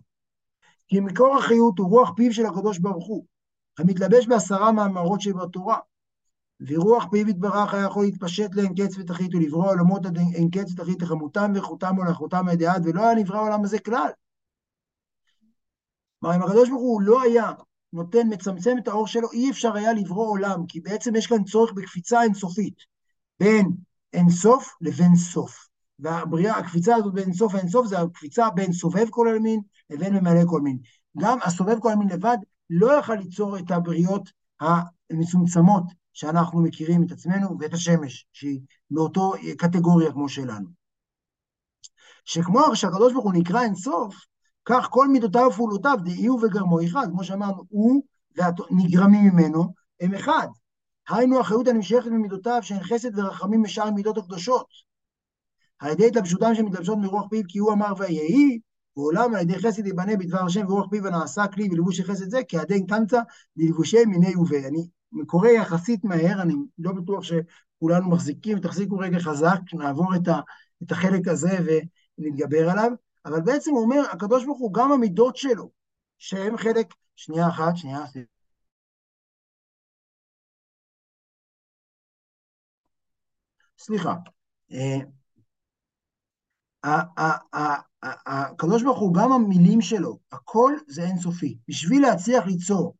[0.89, 3.25] כי מקור החיות הוא רוח פיו של הקדוש ברוך הוא,
[3.79, 5.79] המתלבש בעשרה מאמרות שבתורה.
[6.67, 11.03] ורוח פיו יתברך היה יכול להתפשט לאין קץ ותכלית ולברוא עולמות עד אין קץ ותכלית
[11.03, 14.09] לחמותם ואיכותם ולאחותם עד, ולא היה נברא העולם הזה כלל.
[16.21, 17.53] כלומר, אם הקדוש ברוך הוא לא היה
[17.93, 21.73] נותן, מצמצם את האור שלו, אי אפשר היה לברוא עולם, כי בעצם יש כאן צורך
[21.73, 22.77] בקפיצה אינסופית,
[23.41, 23.71] בין
[24.13, 25.67] אינסוף לבין סוף.
[25.99, 30.61] והבריאה, הקפיצה הזאת בין סוף לאינסוף זה הקפיצה בין סובב כל עלמין לבין ממלא כל
[30.61, 30.79] מין.
[31.19, 32.37] גם הסובב כל עלמין לבד
[32.71, 35.85] לא יכל ליצור את הבריות המצומצמות
[36.21, 40.69] שאנחנו מכירים את עצמנו ואת השמש, שהיא באותו קטגוריה כמו שלנו.
[42.25, 44.15] שכמו שהקדוש ברוך הוא נקרא אינסוף,
[44.65, 48.03] כך כל מידותיו ופעולותיו דהיו וגרמו אחד, כמו שאמרנו, הוא
[48.37, 50.49] והנגרמים ממנו הם אחד.
[51.09, 54.67] היינו החיות הנמשכת ממידותיו שהן חסד ורחמים משאר המידות הקדושות.
[55.79, 58.59] על ידי התלבשותם שמתלבשות מרוח פיו כי הוא אמר ויהי,
[58.97, 62.87] ועולם על ידי חסד ייבנה בדבר השם ורוח פיו הנעשה כלי ולבוש חסד זה, כעדי
[62.87, 63.21] קמצא
[63.57, 64.67] ללבושי מיני ובי.
[64.67, 70.41] אני קורא יחסית מהר, אני לא בטוח שכולנו מחזיקים, תחזיקו רגע חזק, נעבור את, ה,
[70.83, 71.59] את החלק הזה
[72.19, 72.91] ונתגבר עליו.
[73.25, 75.71] אבל בעצם הוא אומר, הקדוש ברוך הוא, גם המידות שלו,
[76.19, 78.01] שהם חלק, שנייה אחת, שנייה,
[83.79, 84.15] סליחה.
[84.73, 84.99] אה,
[88.27, 91.59] הקדוש ברוך הוא, גם המילים שלו, הכל זה אינסופי.
[91.69, 92.95] בשביל להצליח ליצור,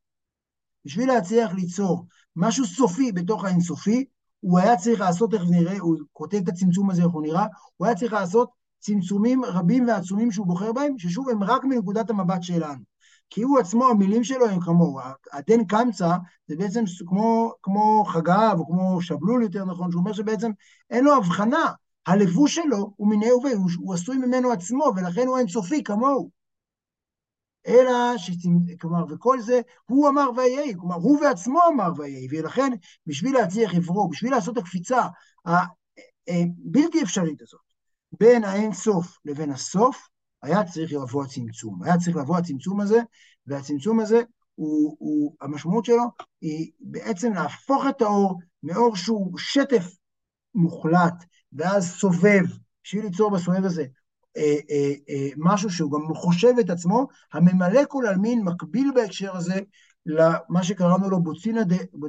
[0.85, 4.05] בשביל להצליח ליצור משהו סופי בתוך האינסופי,
[4.39, 7.45] הוא היה צריך לעשות, איך נראה, הוא כותב את הצמצום הזה, איך הוא נראה,
[7.77, 12.43] הוא היה צריך לעשות צמצומים רבים ועצומים שהוא בוחר בהם, ששוב, הם רק מנקודת המבט
[12.43, 12.91] שלנו.
[13.29, 14.99] כי הוא עצמו, המילים שלו הם כמוהו.
[15.33, 16.15] הדן קמצא
[16.47, 20.51] זה בעצם כמו, כמו חגב, או כמו שבלול יותר נכון, שהוא אומר שבעצם
[20.89, 21.71] אין לו הבחנה.
[22.07, 26.40] הלבוש שלו הוא מיני הווה, הוא, הוא עשוי ממנו עצמו, ולכן הוא אינסופי כמוהו.
[27.67, 28.15] אלא.
[28.79, 32.71] כלומר, וכל זה, הוא אמר ויהי, כלומר, הוא בעצמו אמר ויהי, ולכן,
[33.07, 35.01] בשביל להצליח לברוא, בשביל לעשות את הקפיצה
[35.45, 37.61] הבלתי אה, אפשרית הזאת,
[38.19, 40.07] בין האין סוף לבין הסוף,
[40.43, 41.83] היה צריך לבוא הצמצום.
[41.83, 42.99] היה צריך לבוא הצמצום הזה,
[43.47, 44.21] והצמצום הזה,
[44.55, 46.03] הוא, הוא, המשמעות שלו
[46.41, 49.85] היא בעצם להפוך את האור מאור שהוא שטף
[50.55, 52.43] מוחלט, ואז סובב,
[52.83, 53.85] בשביל ליצור בסובב הזה
[55.37, 59.59] משהו שהוא גם חושב את עצמו, הממלא כל עלמין מקביל בהקשר הזה
[60.05, 61.61] למה שקראנו לו בוצינה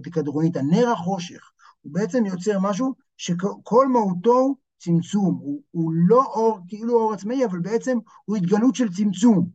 [0.02, 1.50] דקדרונית, הנר החושך.
[1.80, 7.44] הוא בעצם יוצר משהו שכל מהותו הוא צמצום, הוא, הוא לא אור, כאילו אור עצמאי,
[7.44, 9.48] אבל בעצם הוא התגלות של צמצום.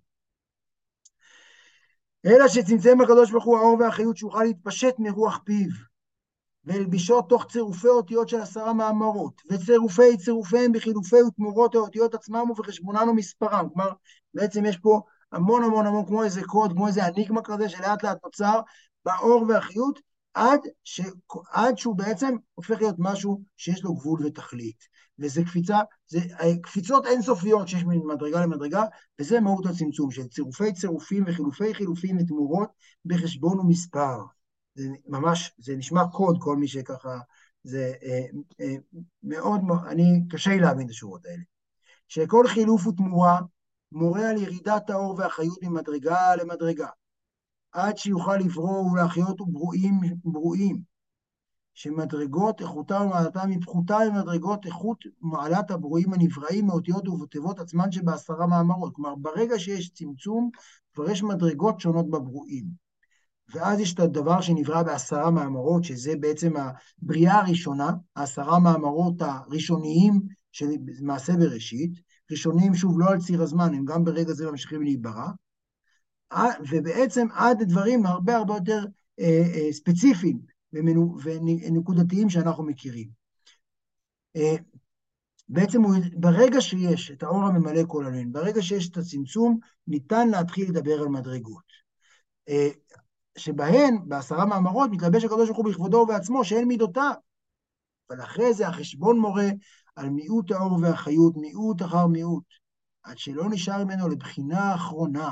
[2.26, 5.70] אלא שצמצם הקדוש ברוך הוא האור והחיות שיוכל להתפשט מרוח פיו,
[6.68, 13.68] והלבישו תוך צירופי אותיות של עשרה מאמרות, וצירופי צירופיהם בחילופי ותמורות האותיות עצמם ובחשבונן ומספרם.
[13.74, 13.92] כלומר,
[14.34, 15.02] בעצם יש פה
[15.32, 18.60] המון המון המון, כמו איזה קוד, כמו איזה אניגמה כזה, שלאט לאט נוצר
[19.06, 20.00] באור והחיות,
[20.34, 21.02] עד, ש...
[21.52, 24.98] עד שהוא בעצם הופך להיות משהו שיש לו גבול ותכלית.
[25.20, 25.78] וזה קפיצה,
[26.08, 26.20] זה
[26.62, 28.84] קפיצות אינסופיות שיש ממדרגה למדרגה,
[29.20, 32.70] וזה מהות הצמצום של צירופי צירופים וחילופי חילופים ותמורות
[33.06, 34.37] בחשבון ומספר.
[34.78, 37.20] זה ממש, זה נשמע קוד, כל מי שככה,
[37.64, 38.26] זה אה,
[38.62, 38.76] אה,
[39.24, 41.44] מאוד, אני, קשה לי להבין את השורות האלה.
[42.08, 43.40] שכל חילוף ותמורה
[43.92, 46.88] מורה על ירידת האור והחיות ממדרגה למדרגה,
[47.72, 50.82] עד שיוכל לברוא ולהחיות ברואים, ברואים,
[51.74, 58.94] שמדרגות איכותם ומעלתם היא פחותה ממדרגות איכות מעלת הברואים הנבראים מאותיות ובתיבות עצמן שבעשרה מאמרות.
[58.96, 60.50] כלומר, ברגע שיש צמצום,
[60.94, 62.87] כבר יש מדרגות שונות בברואים.
[63.54, 70.66] ואז יש את הדבר שנברא בעשרה מאמרות, שזה בעצם הבריאה הראשונה, העשרה מאמרות הראשוניים של
[71.02, 71.92] מעשה בראשית,
[72.32, 75.28] ראשונים, שוב, לא על ציר הזמן, הם גם ברגע זה ממשיכים להיברא,
[76.70, 78.86] ובעצם עד דברים הרבה הרבה יותר
[79.20, 80.40] אה, אה, ספציפיים
[80.74, 83.10] ונקודתיים שאנחנו מכירים.
[84.36, 84.56] אה,
[85.50, 90.70] בעצם הוא, ברגע שיש את האור הממלא כל עלמין, ברגע שיש את הצמצום, ניתן להתחיל
[90.70, 91.78] לדבר על מדרגות.
[93.38, 97.14] שבהן, בעשרה מאמרות, מתלבש הקדוש ברוך הוא בכבודו ובעצמו, שאין מידותיו.
[98.10, 99.50] אבל אחרי זה החשבון מורה
[99.96, 102.44] על מיעוט האור והחיות, מיעוט אחר מיעוט,
[103.04, 105.32] עד שלא נשאר ממנו לבחינה האחרונה,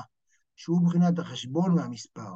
[0.56, 2.34] שהוא בחינת החשבון והמספר.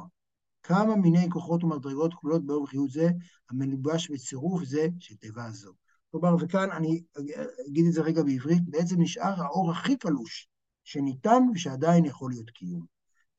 [0.62, 3.10] כמה מיני כוחות ומדרגות כלולות באור וחיות זה,
[3.50, 5.72] המלובש בצירוף זה של תיבה זו.
[6.10, 7.02] כלומר, וכאן אני
[7.68, 10.48] אגיד את זה רגע בעברית, בעצם נשאר האור הכי קלוש
[10.84, 12.86] שניתן ושעדיין יכול להיות קיום.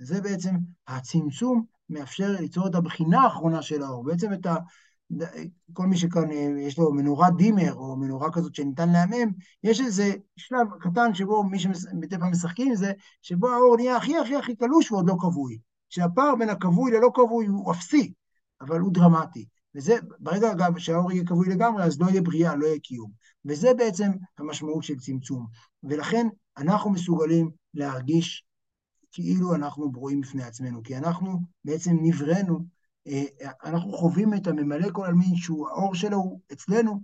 [0.01, 0.55] וזה בעצם
[0.87, 4.55] הצמצום מאפשר ליצור את הבחינה האחרונה של האור, בעצם את ה...
[5.73, 9.31] כל מי שכאן אה, יש לו מנורת דימר או מנורה כזאת שניתן להמם,
[9.63, 11.57] יש איזה שלב קטן שבו מי
[12.19, 15.59] פעם משחקים עם זה, שבו האור נהיה הכי הכי הכי קלוש ועוד לא כבוי.
[15.89, 18.13] שהפער בין הכבוי ללא כבוי הוא אפסי,
[18.61, 19.45] אבל הוא דרמטי.
[19.75, 23.11] וזה, ברגע אגב שהאור יהיה כבוי לגמרי, אז לא יהיה בריאה, לא יהיה קיום.
[23.45, 25.47] וזה בעצם המשמעות של צמצום.
[25.83, 26.27] ולכן
[26.57, 28.45] אנחנו מסוגלים להרגיש
[29.11, 32.59] כאילו אנחנו ברואים בפני עצמנו, כי אנחנו בעצם נבראנו,
[33.07, 33.23] אה,
[33.63, 37.01] אנחנו חווים את הממלא כל עלמין, שהוא האור שלו הוא אצלנו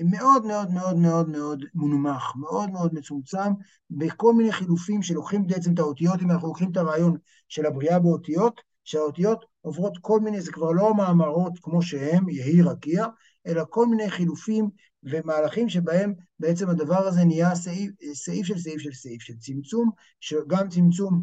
[0.00, 3.52] מאוד מאוד מאוד מאוד מאוד מונמך, מאוד מאוד מצומצם,
[3.90, 7.16] בכל מיני חילופים שלוקחים בעצם את האותיות, אם אנחנו לוקחים את הרעיון
[7.48, 13.06] של הבריאה באותיות, שהאותיות עוברות כל מיני, זה כבר לא המאמרות כמו שהם, יהי רקיע,
[13.46, 14.70] אלא כל מיני חילופים
[15.02, 19.90] ומהלכים שבהם בעצם הדבר הזה נהיה סעיף, סעיף של סעיף של סעיף, של צמצום,
[20.20, 21.22] שגם צמצום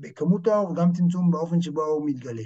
[0.00, 2.42] בכמות האור וגם צמצום באופן שבו האור מתגלה.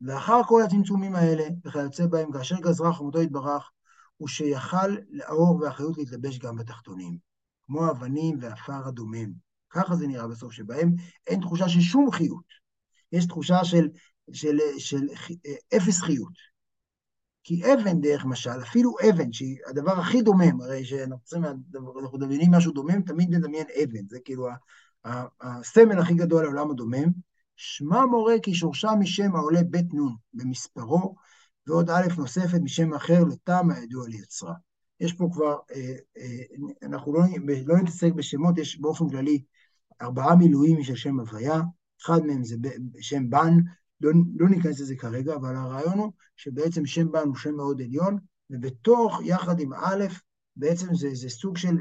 [0.00, 3.70] ואחר כל הצמצומים האלה, וכיוצא בהם, כאשר גזרה חמותו יתברך,
[4.16, 7.18] הוא שיכל לאור והחיות להתלבש גם בתחתונים,
[7.66, 9.32] כמו אבנים ועפר הדומם.
[9.70, 10.94] ככה זה נראה בסוף, שבהם
[11.26, 12.44] אין תחושה של שום חיות.
[13.12, 13.88] יש תחושה של,
[14.32, 15.28] של, של, של
[15.76, 16.50] אפס חיות.
[17.44, 23.02] כי אבן, דרך משל, אפילו אבן, שהיא הדבר הכי דומם, הרי שאנחנו מדמיינים משהו דומם,
[23.02, 24.48] תמיד נדמיין אבן, זה כאילו
[25.40, 27.12] הסמל הכי גדול לעולם הדומם,
[27.56, 31.14] שמע מורה כי שורשה משם העולה בית נון במספרו,
[31.66, 34.54] ועוד א' נוספת משם אחר לטעם הידוע ליצרה.
[35.00, 36.42] יש פה כבר, אה, אה,
[36.82, 37.20] אנחנו לא,
[37.66, 39.42] לא נתעסק בשמות, יש באופן כללי
[40.02, 41.60] ארבעה מילואים של שם הוויה,
[42.02, 42.56] אחד מהם זה
[43.00, 43.54] שם בן,
[44.00, 48.18] לא, לא ניכנס לזה כרגע, אבל הרעיון הוא שבעצם שם בן הוא שם מאוד עליון,
[48.50, 50.04] ובתוך, יחד עם א',
[50.56, 51.76] בעצם זה, זה סוג, של,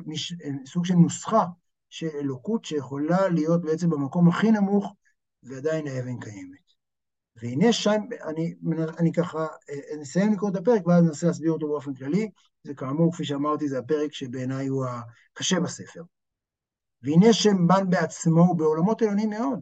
[0.65, 1.45] סוג של נוסחה
[1.89, 4.93] של אלוקות שיכולה להיות בעצם במקום הכי נמוך,
[5.43, 6.69] ועדיין האבן קיימת.
[7.35, 8.55] והנה שם, אני,
[8.99, 9.47] אני ככה
[9.99, 12.29] נסיים לקרוא את הפרק, ואז ננסה להסביר אותו באופן כללי.
[12.63, 14.85] זה כאמור, כפי שאמרתי, זה הפרק שבעיניי הוא
[15.33, 16.01] הקשה בספר.
[17.01, 19.59] והנה שם בן בעצמו בעולמות עליונים מאוד.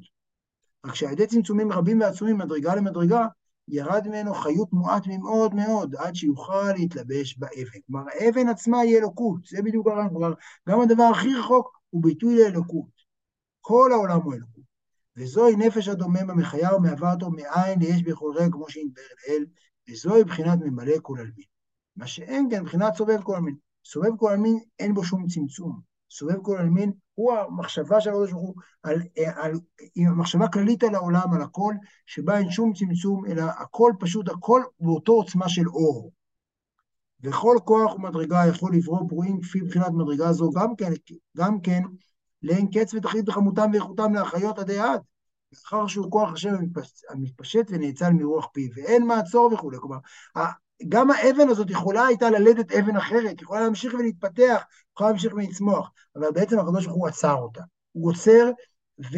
[0.86, 3.28] רק שעל ידי צמצומים רבים ועצומים, מדרגה למדרגה,
[3.68, 7.80] ירד ממנו חיות מועט ממאוד מאוד, עד שיוכל להתלבש באבן.
[7.88, 10.10] כלומר, האבן עצמה היא אלוקות, זה בדיוק הרעיון.
[10.10, 10.34] כלומר,
[10.70, 13.08] גם הדבר הכי רחוק הוא ביטוי לאלוקות.
[13.62, 14.64] כל העולם הוא אלוקות.
[15.18, 19.46] וזוהי נפש הדומם המחיה ומהווה אותו מאין ליש בכל רגע כמו שנדבר לאל,
[19.90, 21.46] וזוהי בחינת ממלא כל עלמין.
[21.96, 23.56] מה שאין כן, בחינת סובב כל עלמין.
[23.86, 25.82] סובב כל עלמין אין בו שום צמצום.
[26.12, 29.02] סובב כל עלמין הוא המחשבה של הקדוש ברוך הוא, על,
[29.36, 29.52] על,
[29.96, 31.74] עם מחשבה כללית על העולם, על הכל,
[32.06, 36.12] שבה אין שום צמצום, אלא הכל פשוט, הכל באותו עוצמה של אור.
[37.24, 40.92] וכל כוח ומדרגה יכול לברוא ברואים כפי בחינת מדרגה זו, גם כן,
[41.38, 41.82] גם כן
[42.44, 45.02] לאין קץ ותכלית בחמותם ואיכותם להחיות עדי עד.
[45.54, 46.56] מאחר שהוא כוח השם
[47.10, 49.78] המתפשט ונאצל מרוח פיו, ואין מעצור וכולי.
[49.80, 49.98] כלומר,
[50.90, 56.32] גם האבן הזאת יכולה הייתה ללדת אבן אחרת, יכולה להמשיך ולהתפתח, יכולה להמשיך ולצמוח, אבל
[56.32, 57.62] בעצם הקדוש ברוך הוא עצר אותה.
[57.92, 58.52] הוא עוצר
[59.00, 59.18] ו...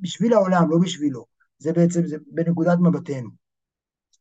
[0.00, 1.26] בשביל העולם, לא בשבילו.
[1.58, 3.30] זה בעצם, זה בנקודת מבטנו.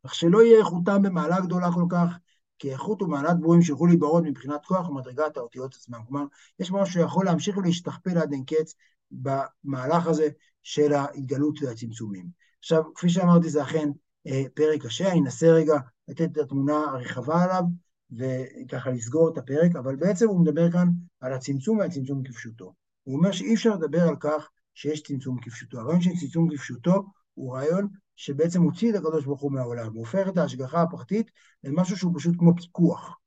[0.05, 2.17] אך שלא יהיה איכותם במעלה גדולה כל כך,
[2.59, 5.99] כי איכות ומעלת ברואים שיוכלו להיברות מבחינת כוח ומדרגת האותיות עצמם.
[6.07, 6.25] כלומר,
[6.59, 8.75] יש משהו שיכול להמשיך ולהשתכפל עד אין קץ
[9.11, 10.29] במהלך הזה
[10.63, 12.25] של ההתגלות והצמצומים.
[12.59, 13.89] עכשיו, כפי שאמרתי, זה אכן
[14.27, 15.75] אה, פרק קשה, אני אנסה רגע
[16.07, 17.63] לתת את התמונה הרחבה עליו,
[18.11, 20.87] וככה לסגור את הפרק, אבל בעצם הוא מדבר כאן
[21.19, 22.73] על הצמצום והצמצום כפשוטו.
[23.03, 25.79] הוא אומר שאי אפשר לדבר על כך שיש צמצום כפשוטו.
[25.79, 30.27] הרעיון של צמצום כפשוטו הוא רעיון שבעצם מוציא את הקדוש ברוך הוא מהעולם, הוא הופך
[30.27, 31.31] את ההשגחה הפרטית
[31.63, 33.17] למשהו שהוא פשוט כמו פיקוח.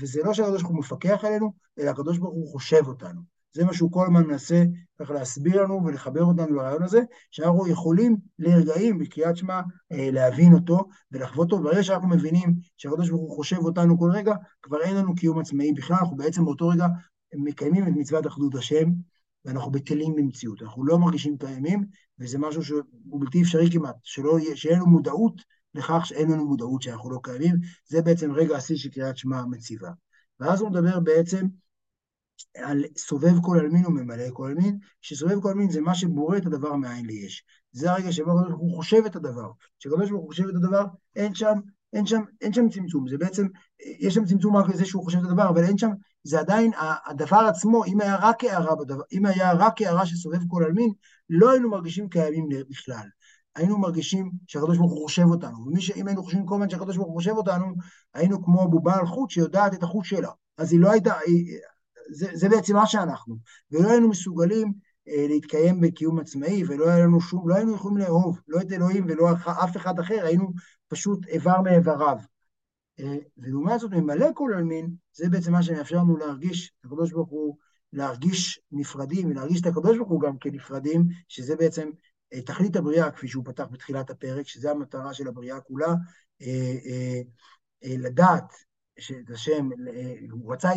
[0.00, 3.20] וזה לא שהקדוש ברוך הוא מפקח עלינו, אלא הקדוש ברוך הוא חושב אותנו.
[3.52, 4.64] זה מה שהוא כל הזמן מנסה
[4.98, 7.00] ככה להסביר לנו ולחבר אותנו לרעיון הזה,
[7.30, 9.60] שאנחנו יכולים לרגעים בקריאת שמע
[9.92, 14.34] אה, להבין אותו ולחוות אותו, ברגע שאנחנו מבינים שהקדוש ברוך הוא חושב אותנו כל רגע,
[14.62, 16.86] כבר אין לנו קיום עצמאי בכלל, אנחנו בעצם באותו רגע
[17.34, 18.88] מקיימים את מצוות אחדות השם,
[19.44, 21.84] ואנחנו בטלים במציאות, אנחנו לא מרגישים קיימים,
[22.20, 22.82] וזה משהו שהוא
[23.20, 25.42] בלתי אפשרי כמעט, שלא, שאין לנו מודעות
[25.74, 29.90] לכך שאין לנו מודעות שאנחנו לא קיימים, זה בעצם רגע השיא שקריאת שמע מציבה.
[30.40, 31.46] ואז הוא מדבר בעצם
[32.56, 36.76] על סובב כל עלמין וממלא כל עלמין, שסובב כל עלמין זה מה שבורא את הדבר
[36.76, 37.44] מאין ליש.
[37.72, 39.50] זה הרגע שבו הקדוש ברוך הוא חושב את הדבר.
[39.78, 40.84] כשהקדוש ברוך הוא חושב את הדבר,
[41.16, 41.58] אין שם,
[41.92, 43.08] אין שם, אין שם צמצום.
[43.08, 43.46] זה בעצם,
[43.98, 45.90] יש שם צמצום רק לזה שהוא חושב את הדבר, אבל אין שם,
[46.24, 46.72] זה עדיין,
[47.06, 50.92] הדבר עצמו, אם היה רק הערה בדבר, אם היה רק הערה שסובב כל עלמין,
[51.30, 53.08] לא היינו מרגישים קיימים בכלל.
[53.56, 55.66] היינו מרגישים שהקדוש ברוך הוא חושב אותנו.
[55.66, 57.66] ומי שאם היינו חושבים כל הזמן שהקדוש ברוך הוא חושב אותנו,
[58.14, 60.30] היינו כמו בובה על חוט שיודעת את החוט שלה.
[60.58, 61.58] אז היא לא הייתה, היא,
[62.10, 63.36] זה, זה בעצם מה שאנחנו.
[63.72, 64.72] ולא היינו מסוגלים
[65.08, 69.04] אה, להתקיים בקיום עצמאי, ולא היה לנו שום, לא היינו יכולים לאהוב, לא את אלוהים
[69.08, 69.32] ולא
[69.64, 70.52] אף אחד אחר, היינו
[70.88, 72.18] פשוט איבר מאיבריו.
[73.00, 77.56] אה, ולעומת זאת, ממלא כל עלמין, זה בעצם מה שמאפשר לנו להרגיש, הקדוש ברוך הוא,
[77.92, 81.90] להרגיש נפרדים, ולהרגיש את הקדוש ברוך הוא גם כנפרדים, שזה בעצם
[82.32, 85.94] אה, תכלית הבריאה, כפי שהוא פתח בתחילת הפרק, שזה המטרה של הבריאה כולה,
[86.42, 87.20] אה,
[87.82, 88.52] לדעת
[88.98, 89.68] שאת השם,
[90.30, 90.68] הוא רצה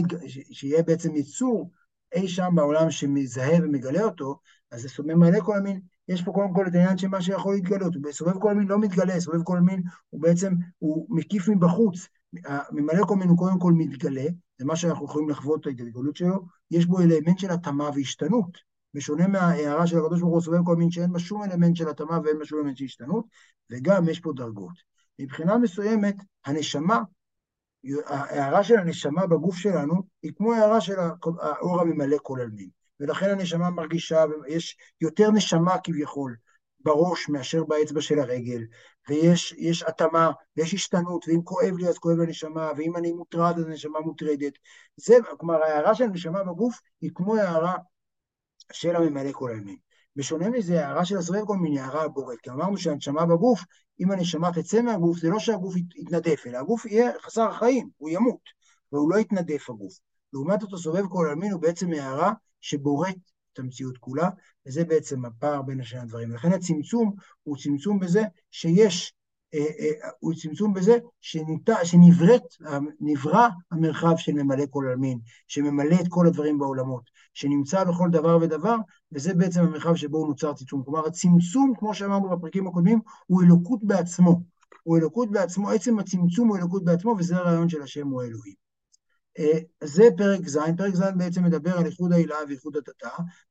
[0.51, 1.71] שיהיה בעצם יצור
[2.15, 4.39] אי שם בעולם שמזהה ומגלה אותו,
[4.71, 5.81] אז זה ממלא כל המין,
[6.12, 9.19] יש פה קודם כל את העניין של מה שיכול להתגלות, סובב כל המין לא מתגלה,
[9.19, 12.08] סובב כל המין הוא בעצם, הוא מקיף מבחוץ,
[12.71, 14.26] ממלא כל המין הוא קודם כל מתגלה,
[14.58, 18.58] זה מה שאנחנו יכולים לחוות את ההתגלות שלו, יש בו אלמנט של התאמה והשתנות,
[18.93, 22.19] בשונה מההערה של הקדוש ברוך הוא סובב כל מין שאין בה שום אלמנט של התאמה
[22.24, 23.26] ואין בה שום אלמנט של השתנות,
[23.71, 24.76] וגם יש פה דרגות.
[25.19, 27.00] מבחינה מסוימת, הנשמה
[28.06, 29.93] ההערה של הנשמה בגוף שלנו
[30.24, 31.00] היא כמו ההערה של
[31.41, 32.69] האור הממלא כל עלמין.
[33.01, 36.35] ולכן הנשמה מרגישה, יש יותר נשמה כביכול
[36.79, 38.61] בראש מאשר באצבע של הרגל,
[39.09, 43.99] ויש התאמה, ויש השתנות, ואם כואב לי אז כואב לנשמה, ואם אני מוטרד אז הנשמה
[43.99, 44.53] מוטרדת.
[44.95, 47.75] זה, כלומר, ההערה של הנשמה בגוף היא כמו ההערה
[48.71, 49.77] של הממלא כל עלמין.
[50.15, 53.61] בשונה מזה, ההערה של הסובב כל מיני הערה בורית, כי אמרנו שהנשמה בגוף,
[53.99, 58.41] אם הנשמה תצא מהגוף, זה לא שהגוף יתנדף, אלא הגוף יהיה חסר חיים, הוא ימות,
[58.91, 59.93] והוא לא יתנדף הגוף.
[60.33, 63.15] לעומת אותו סובב כל עלמין הוא בעצם הערה שבורט
[63.54, 64.30] את המציאות כולה,
[64.65, 66.32] וזה בעצם הפער בין השני הדברים.
[66.32, 69.13] לכן הצמצום הוא צמצום בזה שיש
[69.54, 70.97] אה, אה, הוא צמצום בזה
[71.84, 72.41] שנבראת,
[73.00, 78.76] נברא המרחב של ממלא כל עלמין, שממלא את כל הדברים בעולמות, שנמצא בכל דבר ודבר,
[79.12, 80.84] וזה בעצם המרחב שבו הוא נוצר צמצום.
[80.84, 84.41] כלומר, הצמצום, כמו שאמרנו בפרקים הקודמים, הוא אלוקות בעצמו.
[84.84, 88.70] הוא אלוקות בעצמו, עצם הצמצום הוא אלוקות בעצמו, וזה הרעיון של השם הוא אלוהים.
[89.39, 93.10] אה, זה פרק ז', פרק ז' בעצם מדבר על איחוד העילה ואיחוד הדתה.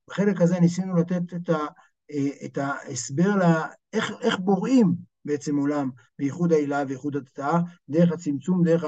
[0.09, 1.59] בחלק הזה ניסינו לתת את, ה,
[2.45, 8.85] את ההסבר לאיך בוראים בעצם עולם בייחוד העילה ואיחוד התוצאה, דרך הצמצום, דרך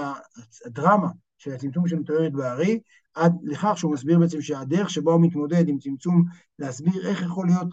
[0.67, 2.81] הדרמה של הצמצום שמתוארת בארי,
[3.15, 6.25] עד לכך שהוא מסביר בעצם שהדרך שבה הוא מתמודד עם צמצום,
[6.59, 7.69] להסביר איך יכול להיות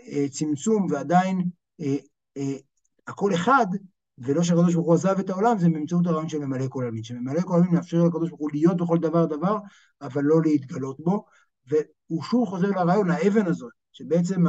[0.00, 1.48] אה, צמצום ועדיין
[1.80, 1.96] אה,
[2.36, 2.56] אה,
[3.06, 3.66] הכל אחד,
[4.24, 7.04] ולא שהקדוש ברוך הוא עזב את העולם, זה באמצעות הרעיון של ממלא כל עלמין.
[7.04, 9.56] שממלא כל עלמין מאפשר לקדוש ברוך הוא להיות בכל דבר דבר,
[10.02, 11.24] אבל לא להתגלות בו.
[11.66, 14.44] והוא שוב חוזר לרעיון, לאבן הזאת, שבעצם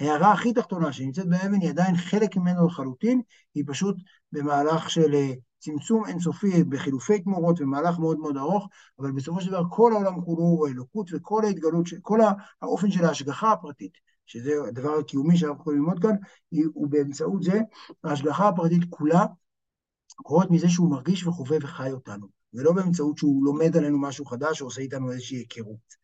[0.00, 3.20] ההערה הכי תחתונה שנמצאת באבן היא עדיין חלק ממנו לחלוטין,
[3.54, 3.96] היא פשוט
[4.32, 8.68] במהלך של אה, צמצום אינסופי בחילופי תמורות ומהלך מאוד מאוד ארוך,
[8.98, 12.18] אבל בסופו של דבר כל העולם כולו הוא אלוקות וכל ההתגלות, כל
[12.62, 13.92] האופן של ההשגחה הפרטית,
[14.26, 16.16] שזה הדבר הקיומי שאנחנו יכולים ללמוד כאן,
[16.74, 17.60] הוא באמצעות זה,
[18.04, 19.24] ההשגחה הפרטית כולה
[20.16, 24.66] קורית מזה שהוא מרגיש וחווה וחי אותנו, ולא באמצעות שהוא לומד עלינו משהו חדש או
[24.66, 25.96] עושה איתנו איזושהי היכרות.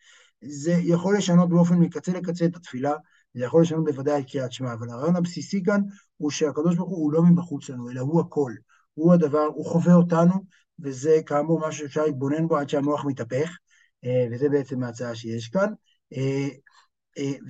[0.44, 2.92] זה יכול לשנות באופן מקצה לקצה את התפילה,
[3.34, 5.80] זה יכול לשנות בוודאי את קריאת שמע, אבל הרעיון הבסיסי כאן
[6.16, 8.52] הוא שהקדוש ברוך הוא לא מבחוץ לנו, אלא הוא הכל.
[8.94, 10.32] הוא הדבר, הוא חווה אותנו,
[10.80, 13.56] וזה כאמור משהו שאפשר להתבונן בו עד שהמוח מתהפך,
[14.32, 15.72] וזה בעצם ההצעה שיש כאן.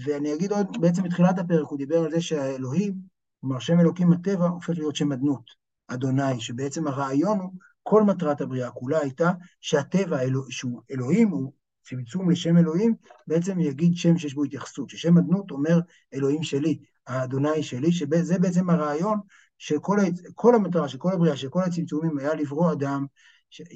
[0.05, 2.95] ואני אגיד עוד, בעצם בתחילת הפרק הוא דיבר על זה שהאלוהים,
[3.41, 5.45] כלומר שם אלוקים הטבע, הופך להיות שם אדנות,
[5.89, 7.53] אדוני, שבעצם הרעיון הוא,
[7.83, 10.19] כל מטרת הבריאה כולה הייתה שהטבע,
[10.51, 11.53] שהוא אלוהים, הוא
[11.85, 12.95] צמצום לשם אלוהים,
[13.27, 15.81] בעצם יגיד שם שיש בו התייחסות, ששם אדנות אומר
[16.15, 19.19] אלוהים שלי, האדוני שלי, שזה בעצם הרעיון
[19.59, 19.99] של כל,
[20.35, 23.07] כל המטרה, של כל הבריאה, של כל הצמצומים, היה לברוא אדם,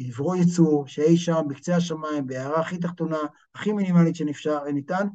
[0.09, 3.18] לברוא יצור, שאי שם בקצה השמיים, בהערה הכי תחתונה,
[3.55, 5.07] הכי מינימלית שנפשר, ניתן,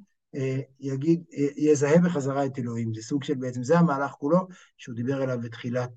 [0.79, 1.23] יגיד,
[1.57, 2.93] יזהה בחזרה את אלוהים.
[2.93, 5.91] זה סוג של בעצם, זה המהלך כולו, שהוא דיבר עליו בתחילת,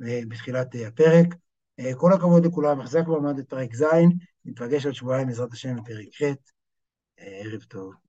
[0.00, 1.26] בתחילת הפרק.
[1.96, 3.84] כל הכבוד לכולם, החזק מעמד את פרק ז',
[4.44, 6.22] נתפגש עוד שבועיים בעזרת השם בפרק ח',
[7.16, 7.94] ערב טוב.